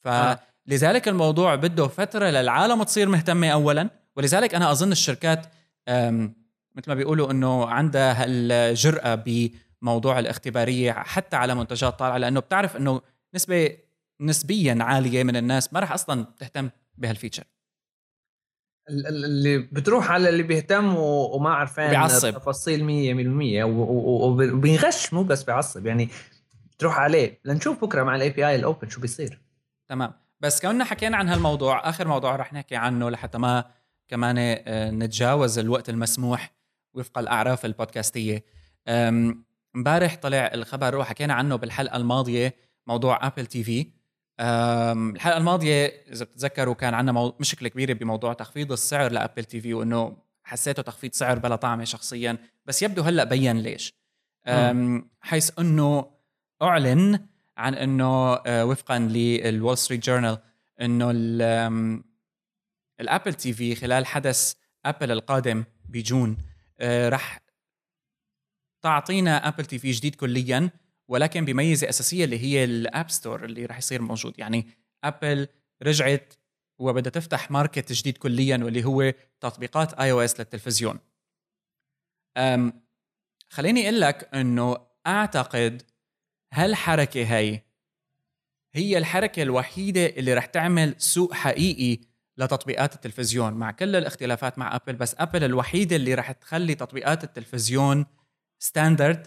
[0.00, 5.46] فلذلك الموضوع بده فترة للعالم تصير مهتمة اولا ولذلك أنا أظن الشركات
[6.76, 13.00] مثل ما بيقولوا إنه عندها الجرأه بموضوع الاختبارية حتى على منتجات طالعة لأنه بتعرف إنه
[13.34, 13.76] نسبة
[14.20, 17.44] نسبيا عالية من الناس ما راح أصلا تهتم بهالفيتشر.
[18.88, 22.30] اللي بتروح على اللي بيهتم وما عرفان بيعصب.
[22.30, 26.08] تفاصيل 100% وبيغش مو بس بيعصب يعني
[26.72, 29.40] بتروح عليه لنشوف بكرة مع ال API ال open شو بيصير.
[29.88, 30.12] تمام.
[30.40, 33.64] بس كوننا حكينا عن هالموضوع آخر موضوع رح نحكي عنه لحتى ما
[34.08, 36.55] كمان آه، نتجاوز الوقت المسموح.
[36.96, 38.44] وفق الأعراف البودكاستية.
[39.76, 42.54] امبارح طلع الخبر وحكينا عنه بالحلقة الماضية
[42.86, 43.86] موضوع ابل تي في
[44.40, 47.32] الحلقة الماضية إذا بتتذكروا كان عندنا.
[47.40, 52.38] مشكلة كبيرة بموضوع تخفيض السعر لابل تي في وإنه حسيته تخفيض سعر بلا طعمة شخصيا.
[52.66, 53.94] بس يبدو هلأ بين ليش.
[55.20, 56.10] حيث إنه
[56.62, 57.26] أعلن
[57.56, 60.38] عن إنه آه، وفقا للول ستريت جورنال
[60.80, 61.10] إنه
[63.00, 67.40] الابل تي في خلال حدث ابل القادم بجون آه، رح
[68.84, 70.70] تعطينا ابل تي في جديد كليا
[71.08, 74.38] ولكن بميزة أساسية اللي هي ال App Store اللي رح يصير موجود.
[74.38, 74.66] يعني
[75.04, 75.48] ابل
[75.82, 76.34] رجعت
[76.80, 80.98] وبدها تفتح market جديد كليا واللي هو تطبيقات iOS للتلفزيون.
[82.36, 82.82] أم
[83.50, 85.82] خليني أقول لك إنه أعتقد
[86.52, 87.62] هالحركة هي
[88.74, 92.04] هي الحركة الوحيدة اللي رح تعمل سوق حقيقي
[92.38, 98.06] لتطبيقات التلفزيون مع كل الاختلافات مع أبل بس أبل الوحيده اللي رح تخلي تطبيقات التلفزيون
[98.58, 99.26] standard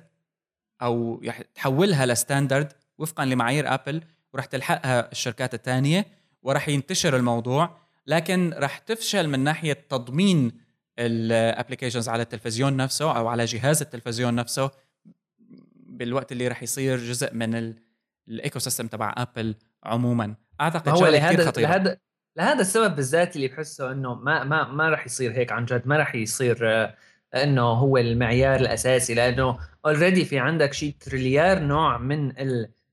[0.81, 1.23] أو
[1.55, 4.01] تحولها ل standard وفقا لمعايير أبل
[4.33, 6.05] ورح تلحقها الشركات الثانية
[6.43, 10.51] ورح ينتشر الموضوع لكن رح تفشل من ناحية تضمين
[10.99, 14.71] ال applications على التلفزيون نفسه أو على جهاز التلفزيون نفسه
[15.75, 17.75] بالوقت اللي رح يصير جزء من
[18.27, 20.35] ال ecosystem تبع أبل عموما.
[20.61, 21.97] أعتقد هو لهذا لهذا
[22.39, 25.97] لهذا السبب بالذات اللي بحسه إنه ما ما ما راح يصير هيك عن جد ما
[25.97, 26.89] راح يصير
[27.33, 32.33] لأنه هو المعيار الأساسي لأنه already في عندك شيء تريليار نوع من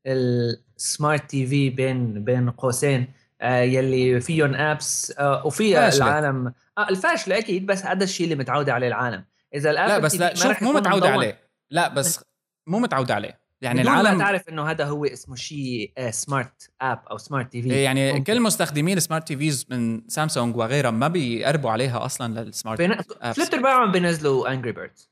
[0.07, 3.09] السمارت تي في بين بين قوسين
[3.40, 8.74] آه يلي فيهم ابس آه وفي العالم آه الفاشلة أكيد بس هذا الشيء اللي متعوده
[8.74, 9.24] عليه العالم.
[9.55, 11.38] إذا الاب لا بس لا شوف مو متعوده عليه.
[11.70, 12.20] لا بس
[12.70, 13.45] مو متعوده عليه.
[13.62, 17.62] يعني بدون العالم ما تعرف إنه هذا هو اسمه شيء سمارت اب أو سمارت تي
[17.62, 18.24] في يعني ممكن.
[18.24, 22.96] كل مستخدمين سمارت تي فيز من سامسونج وغيرها ما بيقربوا عليها أصلا للسمارت بين...
[23.32, 25.11] فليب تربعهم بينزلوا انجري بيردز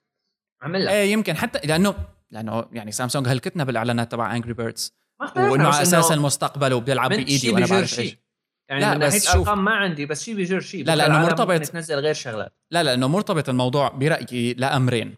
[0.63, 0.91] عمل لك.
[0.91, 1.95] إيه يمكن حتى لأنه
[2.31, 7.51] لأنه يعني سامسونج هلكتنا بالإعلانات تبع Angry Birds وإنه على إنه أساس المستقبل وبيلعب بإيدي
[7.51, 8.03] وأنا بعرف شي.
[8.03, 8.19] إيش
[8.69, 9.49] يعني لا، من بس ناحية شوف.
[9.49, 10.85] ارقام ما عندي بس شيء بيجر شيء.
[10.85, 12.53] لا، العالم مرتبط- تنزل غير شغلات.
[12.71, 15.15] لا لأنه مرتبط الموضوع برأيي لأمرين.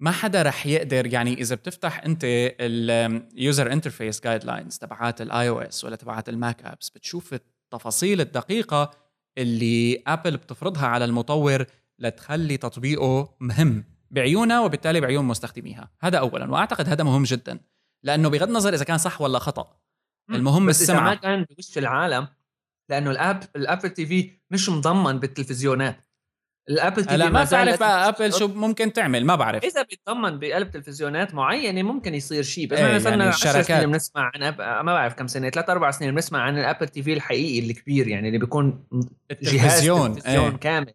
[0.00, 5.84] ما حدا رح يقدر يعني إذا بتفتح أنت ال user interface guidelines تبعات ال iOS
[5.84, 8.90] ولا تبعات ال Mac apps بتشوف التفاصيل الدقيقة
[9.38, 11.64] اللي ابل بتفرضها على المطور
[11.98, 15.90] لتخلي تطبيقه مهم بعيونها وبالتالي بعيون مستخدميها.
[16.00, 17.60] هذا اولا وأعتقد هذا مهم جدا
[18.02, 19.80] لأنه بغض النظر إذا كان صح ولا خطأ.
[20.30, 22.28] المهم بس إذا ما السمعه كان بوش العالم
[22.90, 26.07] لأنه الاب ال Apple TV مش مضمن بالتلفزيونات.
[26.70, 27.82] ال Apple TV هلا ما بعرف.
[27.82, 32.78] ابل شو ممكن تعمل ما بعرف إذا بيتضمن بقلب تلفزيونات معينه ممكن يصير شيء بس
[32.78, 33.66] إحنا صرنا يعني 10 الشركات.
[33.66, 34.60] سنين بنسمع عن أب...
[34.60, 38.28] ما بعرف كم سنة ثلاث أربع سنين بنسمع عن ال Apple TV الحقيقي الكبير يعني
[38.28, 38.84] اللي بيكون
[39.42, 40.50] جهاز تلفزيون إيه.
[40.50, 40.92] كامل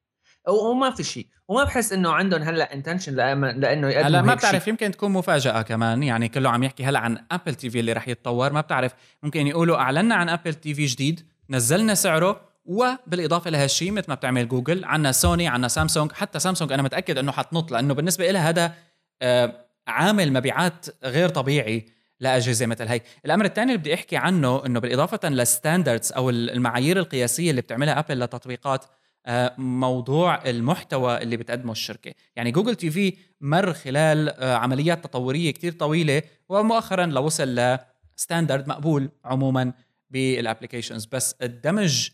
[0.47, 4.49] وما في شيء وما بحس إنه عندهم هلأ intention لأنه يقدموا هلأ ما هيك شيء.
[4.49, 8.07] بتعرف يمكن تكون مفاجأة كمان يعني كله عم يحكي هلأ عن Apple TV اللي رح
[8.07, 8.93] يتطور ما بتعرف
[9.23, 14.85] ممكن يقولوا أعلنا عن Apple TV جديد نزلنا سعره وبالإضافة لهالشيء مثل ما بتعمل جوجل
[14.85, 18.73] عنا سوني عنا سامسونج حتى سامسونج أنا متأكد إنه حتنط لأنه بالنسبة لها هذا
[19.21, 21.85] آه، عامل مبيعات غير طبيعي
[22.19, 26.99] لأجهزة مثل هي الأمر الثاني اللي بدي أحكي عنه إنه بالإضافة لل standards أو المعايير
[26.99, 28.85] القياسية اللي بتعملها ابل لتطبيقات
[29.25, 32.13] آه، موضوع المحتوى اللي بتقدمه الشركة.
[32.35, 37.79] يعني Google TV مر خلال آه، عمليات تطورية كتير طويلة ومؤخرا لوصل
[38.17, 39.73] ل standard مقبول عموما
[40.09, 42.09] بال applications بس الدمج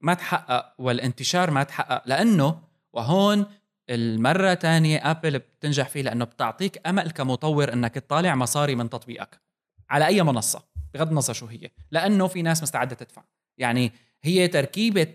[0.00, 2.58] ما تحقق والانتشار ما تحقق لأنه
[2.92, 3.46] وهون
[3.90, 9.40] المرة تانية ابل بتنجح فيه لأنه بتعطيك أمل كمطور إنك تطالع مصاري من تطبيقك
[9.90, 10.62] على أي منصة
[10.94, 13.22] بغض النظر شو هي لأنه في ناس مستعدة تدفع.
[13.58, 15.14] يعني هي تركيبة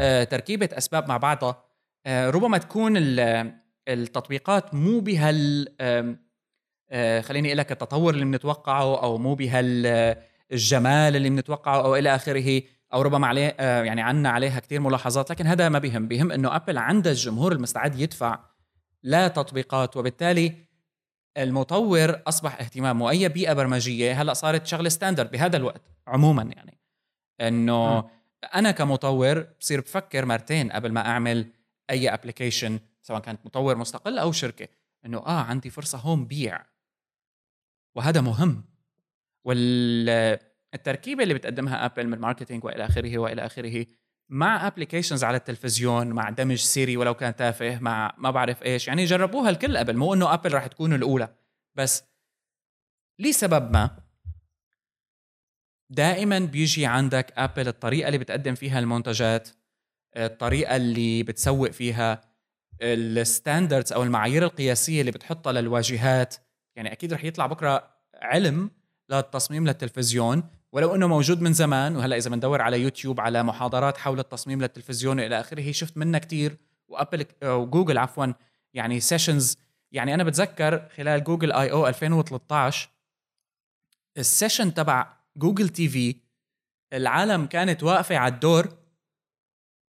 [0.00, 1.64] آه، تركيبة أسباب مع بعضها
[2.06, 3.52] آه، ربما تكون ال-
[3.88, 5.68] التطبيقات مو بهال
[6.90, 12.62] آه، خليني أقول لك التطور اللي بنتوقعه أو مو بهالجمال اللي بنتوقعه أو إلى آخره.
[12.94, 16.08] أو ربما عليه آه، يعني عنا عليها كثير ملاحظات لكن هذا ما بيهم.
[16.08, 18.38] بيهم إنه أبل عندها الجمهور المستعد يدفع
[19.02, 20.54] لتطبيقات وبالتالي
[21.36, 24.22] المطور أصبح اهتمامه اي بيئه برمجية.
[24.22, 26.78] هلأ صارت شغلة standard بهذا الوقت عموما يعني.
[27.40, 28.04] إنه م.
[28.54, 31.46] أنا كمطور بصير بفكر مرتين قبل ما أعمل
[31.90, 34.68] أي application سواء كانت مطور مستقل أو شركة
[35.06, 36.66] إنه آه عندي فرصة هون بيع.
[37.94, 38.64] وهذا مهم.
[40.72, 43.86] والتركيبه اللي بتقدمها ابل من marketing وإلى آخره وإلى آخره
[44.28, 48.88] مع applications على التلفزيون مع دمج سيري ولو كان تافه مع ما بعرف إيش.
[48.88, 51.34] يعني جربوها الكل قبل مو إنه ابل راح تكون الأولى.
[51.74, 52.04] بس
[53.18, 53.98] لسبب ما
[55.90, 59.48] دائما بيجي عندك ابل الطريقة اللي بتقدم فيها المنتجات
[60.16, 62.20] الطريقة اللي بتسوق فيها
[62.82, 66.34] ال standards أو المعايير القياسية اللي بتحطها للواجهات.
[66.76, 68.70] يعني أكيد رح يطلع بكرة علم
[69.10, 70.61] للتصميم للتلفزيون.
[70.72, 75.20] ولو إنه موجود من زمان وهلأ إذا بندور على يوتيوب على محاضرات حول التصميم للتلفزيون
[75.20, 76.56] إلى آخره شفت منها كتير
[76.88, 78.26] وأبل وجوجل عفوا
[78.74, 79.58] يعني sessions
[79.92, 82.88] يعني أنا بتذكر خلال Google I/O 2013
[84.18, 86.16] ال session تبع Google TV
[86.92, 88.68] العالم كانت واقفة على الدور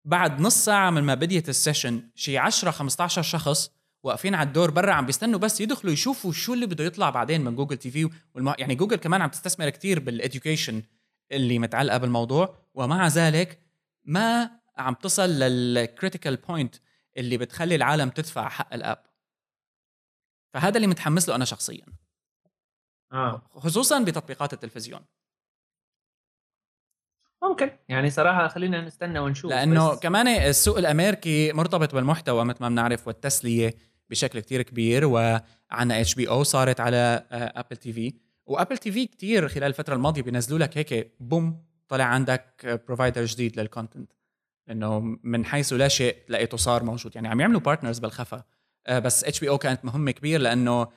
[0.05, 3.71] بعد نص ساعة من ما بديت ال session شي 10 15 شخص
[4.03, 7.55] واقفين على الدور برا عم بيستنوا بس يدخلوا يشوفوا شو اللي بده يطلع بعدين من
[7.55, 8.09] Google TV.
[8.35, 8.53] والم...
[8.57, 10.83] يعني جوجل كمان عم تستثمر كتير بال education
[11.31, 12.57] اللي متعلقة بالموضوع.
[12.73, 13.59] ومع ذلك
[14.03, 16.75] ما عم تصل لل critical point
[17.17, 19.03] اللي بتخلي العالم تدفع حق ال app.
[20.53, 21.85] فهذا اللي متحمس له أنا شخصيا.
[23.13, 23.41] آه.
[23.49, 25.01] خصوصا بتطبيقات التلفزيون.
[27.43, 27.71] ممكن.
[27.89, 29.51] يعني صراحة خلينا نستنى ونشوف.
[29.51, 33.90] لأنه بس كمان السوق الأمريكي مرتبط بالمحتوى مثل ما بنعرف والتسلية.
[34.11, 38.13] بشكل كتير كبير وعنا HBO صارت على Apple TV
[38.45, 43.59] و Apple TV كتير خلال الفترة الماضية بينزلوا لك هيك boom طلع عندك provider جديد
[43.59, 44.11] لل content
[44.69, 47.15] انه من حيث لا شيء لقيته صار موجود.
[47.15, 48.43] يعني عم يعملوا partners بالخفا.
[48.87, 50.87] آه، بس HBO كانت مهمة كبير لأنه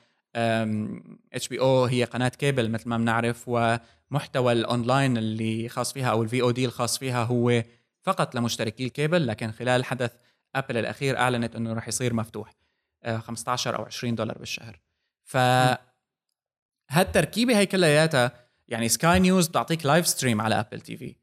[1.33, 6.65] HBO هي قناة كيبل مثل ما بنعرف ومحتوى الاونلاين اللي خاص فيها أو ال VOD
[6.65, 7.63] الخاص فيها هو
[8.03, 10.11] فقط لمشتركي الكيبل لكن خلال حدث
[10.55, 12.64] ابل الأخير أعلنت إنه راح يصير مفتوح.
[13.05, 14.79] 15 أو 20 دولار بالشهر.
[15.23, 15.37] ف
[16.89, 18.31] هالتركيبة هي كلياتها
[18.67, 21.15] يعني سكاي نيوز بتعطيك live stream على Apple TV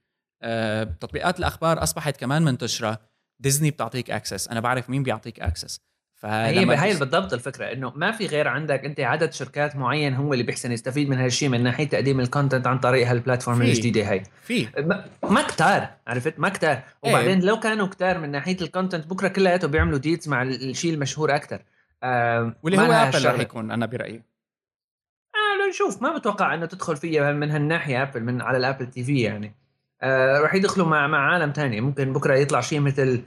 [0.43, 2.99] آه، تطبيقات الأخبار أصبحت كمان منتشرة.
[3.41, 5.81] ديزني بتعطيك access أنا بعرف مين بيعطيك access
[6.25, 10.45] هي هي بالضبط الفكرة إنه ما في غير عندك أنت عدد شركات معين هو اللي
[10.45, 14.23] بيحسن يستفيد من هالشيء من ناحية تقديم ال content عن طريق هال platform الجديدة هاي.
[14.43, 14.69] في.
[15.23, 16.83] ما كتار عرفت؟ ما كتار.
[17.03, 17.47] وبعدين إيه.
[17.47, 21.63] لو كانوا كتار من ناحية ال content بكرة كلياته بيعملوا deals مع الشيء المشهور أكثر
[22.03, 24.23] آه واللي هو أبل رح يكون أنا برأيي.
[25.35, 26.03] آه نشوف.
[26.03, 29.55] ما بتوقع إنه تدخل فيها من هالناحية أبل من على ال Apple TV يعني.
[30.03, 31.81] آه رح يدخلوا مع مع عالم تاني.
[31.81, 33.23] ممكن بكرة يطلع شيء مثل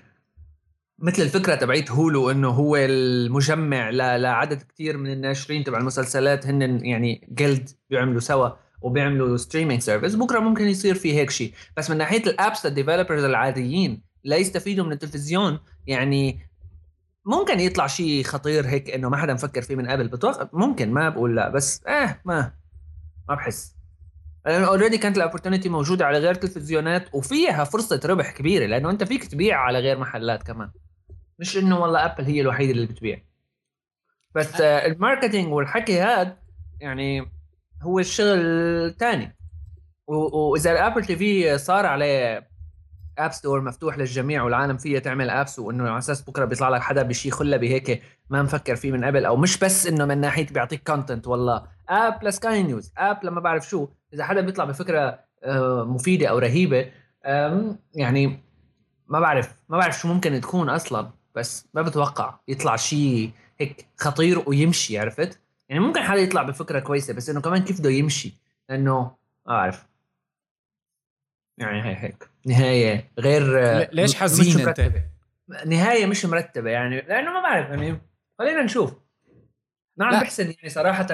[0.99, 7.28] مثل الفكرة تبعيت Hulu إنه هو المجمع لعدد كثير من الناشرين تبع المسلسلات هن يعني
[7.32, 8.49] جلد بيعملوا سوا
[8.82, 11.53] وبيعملوا streaming service بكرة ممكن يصير في هيك شيء.
[11.78, 15.59] بس من ناحية ال apps ال developers العاديين لا يستفيدوا من التلفزيون.
[15.88, 16.39] يعني
[17.26, 21.09] ممكن يطلع شيء خطير هيك إنه ما حدا مفكر فيه من قبل بتوقع ممكن ما
[21.09, 22.51] بقول لا بس آه ما
[23.30, 23.76] ما بحس.
[24.45, 29.03] لأنه already كانت ال opportunity موجودة على غير تلفزيونات وفيها فرصة ربح كبيرة لأنه أنت
[29.03, 30.71] فيك تبيع على غير محلات كمان.
[31.39, 33.21] مش إنه والله ابل هي الوحيدة اللي بتبيع.
[34.36, 36.38] بس آه ال marketing والحكي هذا
[36.80, 37.32] يعني
[37.82, 38.38] هو الشغل
[38.86, 39.36] الثاني
[40.07, 42.47] وإذا ال Apple TV صار عليه
[43.17, 47.03] App Store مفتوح للجميع والعالم فيها تعمل apps وإنه على أساس بكرة بيطلع لك حدا
[47.03, 51.27] بشغلة هيك ما مفكر فيه من قبل أو مش بس إنه من ناحية بيعطيك content
[51.28, 51.68] والله.
[51.89, 56.38] app ل Sky News app لما بعرف شو إذا حدا بيطلع بفكرة آه، مفيدة أو
[56.38, 56.91] رهيبة
[57.93, 58.39] يعني
[59.07, 64.43] ما بعرف ما بعرف شو ممكن تكون أصلا بس ما بتوقع يطلع شيء هيك خطير
[64.49, 65.39] ويمشي عرفت؟
[65.70, 68.34] يعني ممكن حدا يطلع بفكرة كويسة بس إنه كمان كيف بده يمشي؟
[68.70, 69.01] لأنه
[69.45, 69.88] ما بعرف.
[71.57, 72.30] يعني هي هيك.
[72.45, 73.57] نهاية غير
[73.93, 74.91] ليش حزين انت؟
[75.65, 78.01] نهاية مش مرتبة يعني لأنه ما بعرف يعني
[78.39, 78.93] خلينا نشوف.
[79.97, 81.07] ما عم بحسن يعني صراحة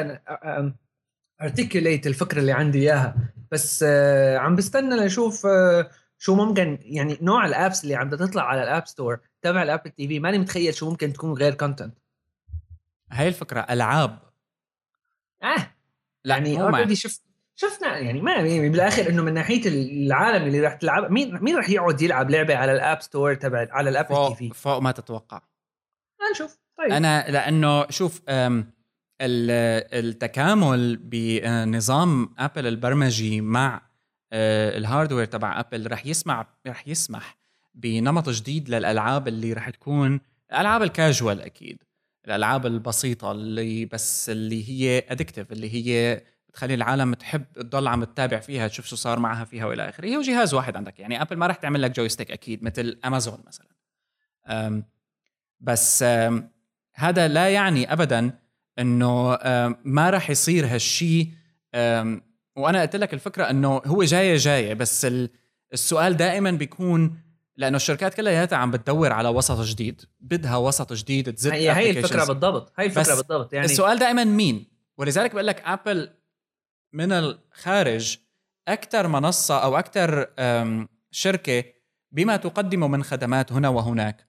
[1.41, 3.15] articulate الفكرة اللي عندي إياها.
[3.51, 8.43] بس آه، عم بستنى لنشوف آه، شو ممكن يعني نوع ال apps اللي عم تطلع
[8.43, 11.97] على ال App Store تبع ال Apple TV ماني متخيل شو ممكن تكون غير content
[13.11, 14.19] هاي الفكرة ألعاب.
[15.43, 15.67] آه.
[16.25, 17.21] يعني already شفت
[17.61, 21.69] شفنا يعني ما يعني بالآخر إنه من ناحية العالم اللي راح تلعب مين مين راح
[21.69, 25.41] يقعد يلعب لعبة على ال App Store تبع على ال Apple TV فوق ما تتوقع.
[26.31, 26.91] نشوف طيب.
[26.91, 28.21] أنا لأنه شوف
[29.21, 33.81] التكامل بنظام ابل البرمجي مع
[34.33, 37.37] آه، ال hardware تبع ابل رح يسمع رح يسمح
[37.73, 41.83] بنمط جديد للألعاب اللي رح تكون الالعاب الكاجوال أكيد
[42.25, 46.21] الألعاب البسيطة اللي بس اللي هي addictive اللي هي
[46.51, 50.05] بتخلي العالم تحب تضل عم تتابع فيها تشوف شو صار معها فيها والى آخره.
[50.05, 50.99] هي جهاز واحد عندك.
[50.99, 53.67] يعني ابل ما راح تعمل لك joystick أكيد مثل امازون مثلا.
[54.47, 54.85] أم
[55.59, 56.51] بس أم
[56.95, 58.39] هذا لا يعني ابدا
[58.79, 59.37] إنه
[59.83, 61.27] ما راح يصير هالشيء
[62.55, 65.07] وأنا قلت لك الفكرة إنه هو جاية جاية بس
[65.73, 67.17] السؤال دائما بيكون
[67.57, 72.25] لأنه الشركات كلها عم بتدور على وسط جديد بدها وسط جديد تزت هي هي الفكرة
[72.25, 73.53] بالضبط هي الفكرة بالضبط.
[73.53, 74.65] يعني السؤال دائما مين؟
[74.97, 76.09] ولذلك بقول لك ابل
[76.93, 78.17] من الخارج
[78.67, 80.27] أكثر منصة أو أكثر
[81.11, 81.63] شركة
[82.11, 84.27] بما تقدمه من خدمات هنا وهناك.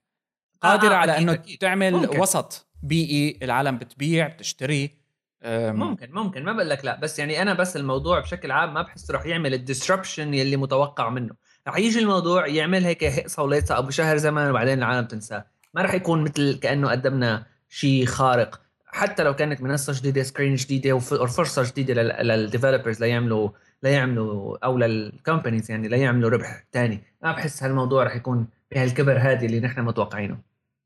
[0.60, 2.20] قادره آه, آه، على أنه تعمل ممكن.
[2.20, 5.02] وسط بيئة العالم بتبيع بتشتري
[5.44, 6.44] ممكن ممكن.
[6.44, 7.00] ما بقول لك لا.
[7.00, 11.08] بس يعني أنا بس الموضوع بشكل عام ما بحس رح يعمل ال disruption يلي متوقع
[11.08, 11.34] منه.
[11.68, 15.44] رح يجي الموضوع يعمل هيك هيصة وليصة أبو شهر زمان وبعدين العالم تنساه.
[15.74, 18.60] ما رح يكون مثل كأنه قدمنا شيء خارق.
[18.92, 23.50] حتى لو كانت منصة جديدة screen جديدة وفرصه جديدة لل developers ليعملوا
[23.82, 29.46] ليعملوا أو لل companies يعني ليعملوا ربح ثاني ما بحس هالموضوع رح يكون بهالكبر هذه
[29.46, 30.38] اللي نحن متوقعينه.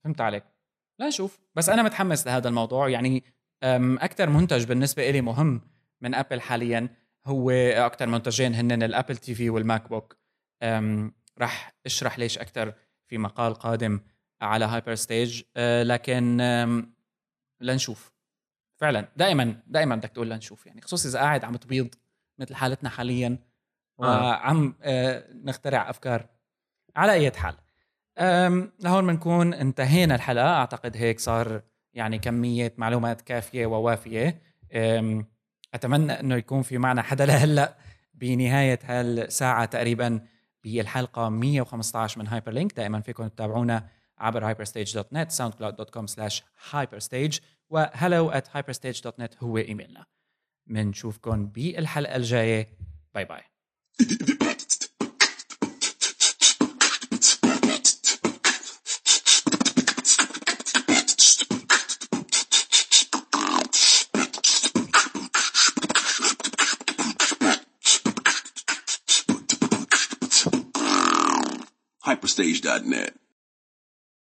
[0.04, 0.44] فهمت عليك.
[0.98, 2.88] لا نشوف بس أنا متحمس لهذا الموضوع.
[2.88, 3.24] يعني
[3.62, 5.60] أكثر منتج بالنسبة لي مهم
[6.00, 6.88] من ابل حاليا
[7.26, 10.16] هو أكثر منتجين هن ال Apple TV وال MacBook
[11.38, 12.72] راح أشرح ليش أكثر
[13.08, 14.00] في مقال قادم
[14.40, 16.40] على هايبرستيج أه، لكن
[17.60, 18.12] لنشوف
[18.76, 21.94] فعلا دائما دائما بدك تقول لنشوف يعني خصوصي إذا قاعد عم تبيض
[22.38, 23.38] مثل حالتنا حاليا.
[24.00, 24.02] آه.
[24.02, 26.26] وعم أه، نخترع أفكار
[26.96, 27.54] على أي حال.
[28.80, 30.48] لهون بنكون انتهينا الحلقة.
[30.48, 31.62] أعتقد هيك صار
[31.94, 34.42] يعني كمية معلومات كافية ووافية.
[35.74, 37.76] أتمنى إنه يكون في معنا حدا لهلأ
[38.14, 40.20] بنهاية هالساعة تقريبا
[40.64, 43.88] بالحلقة 115 من هايبر لينك دائما فيكم تتابعونا
[44.18, 46.42] عبر hyperstage.net soundcloud.com slash
[46.72, 47.40] hyperstage
[47.70, 50.06] و hello at hyperstage.net هو ايميلنا
[50.66, 52.68] بنشوفكم بالحلقة الجايه
[53.14, 53.42] باي باي
[72.06, 73.25] hyperstage.net.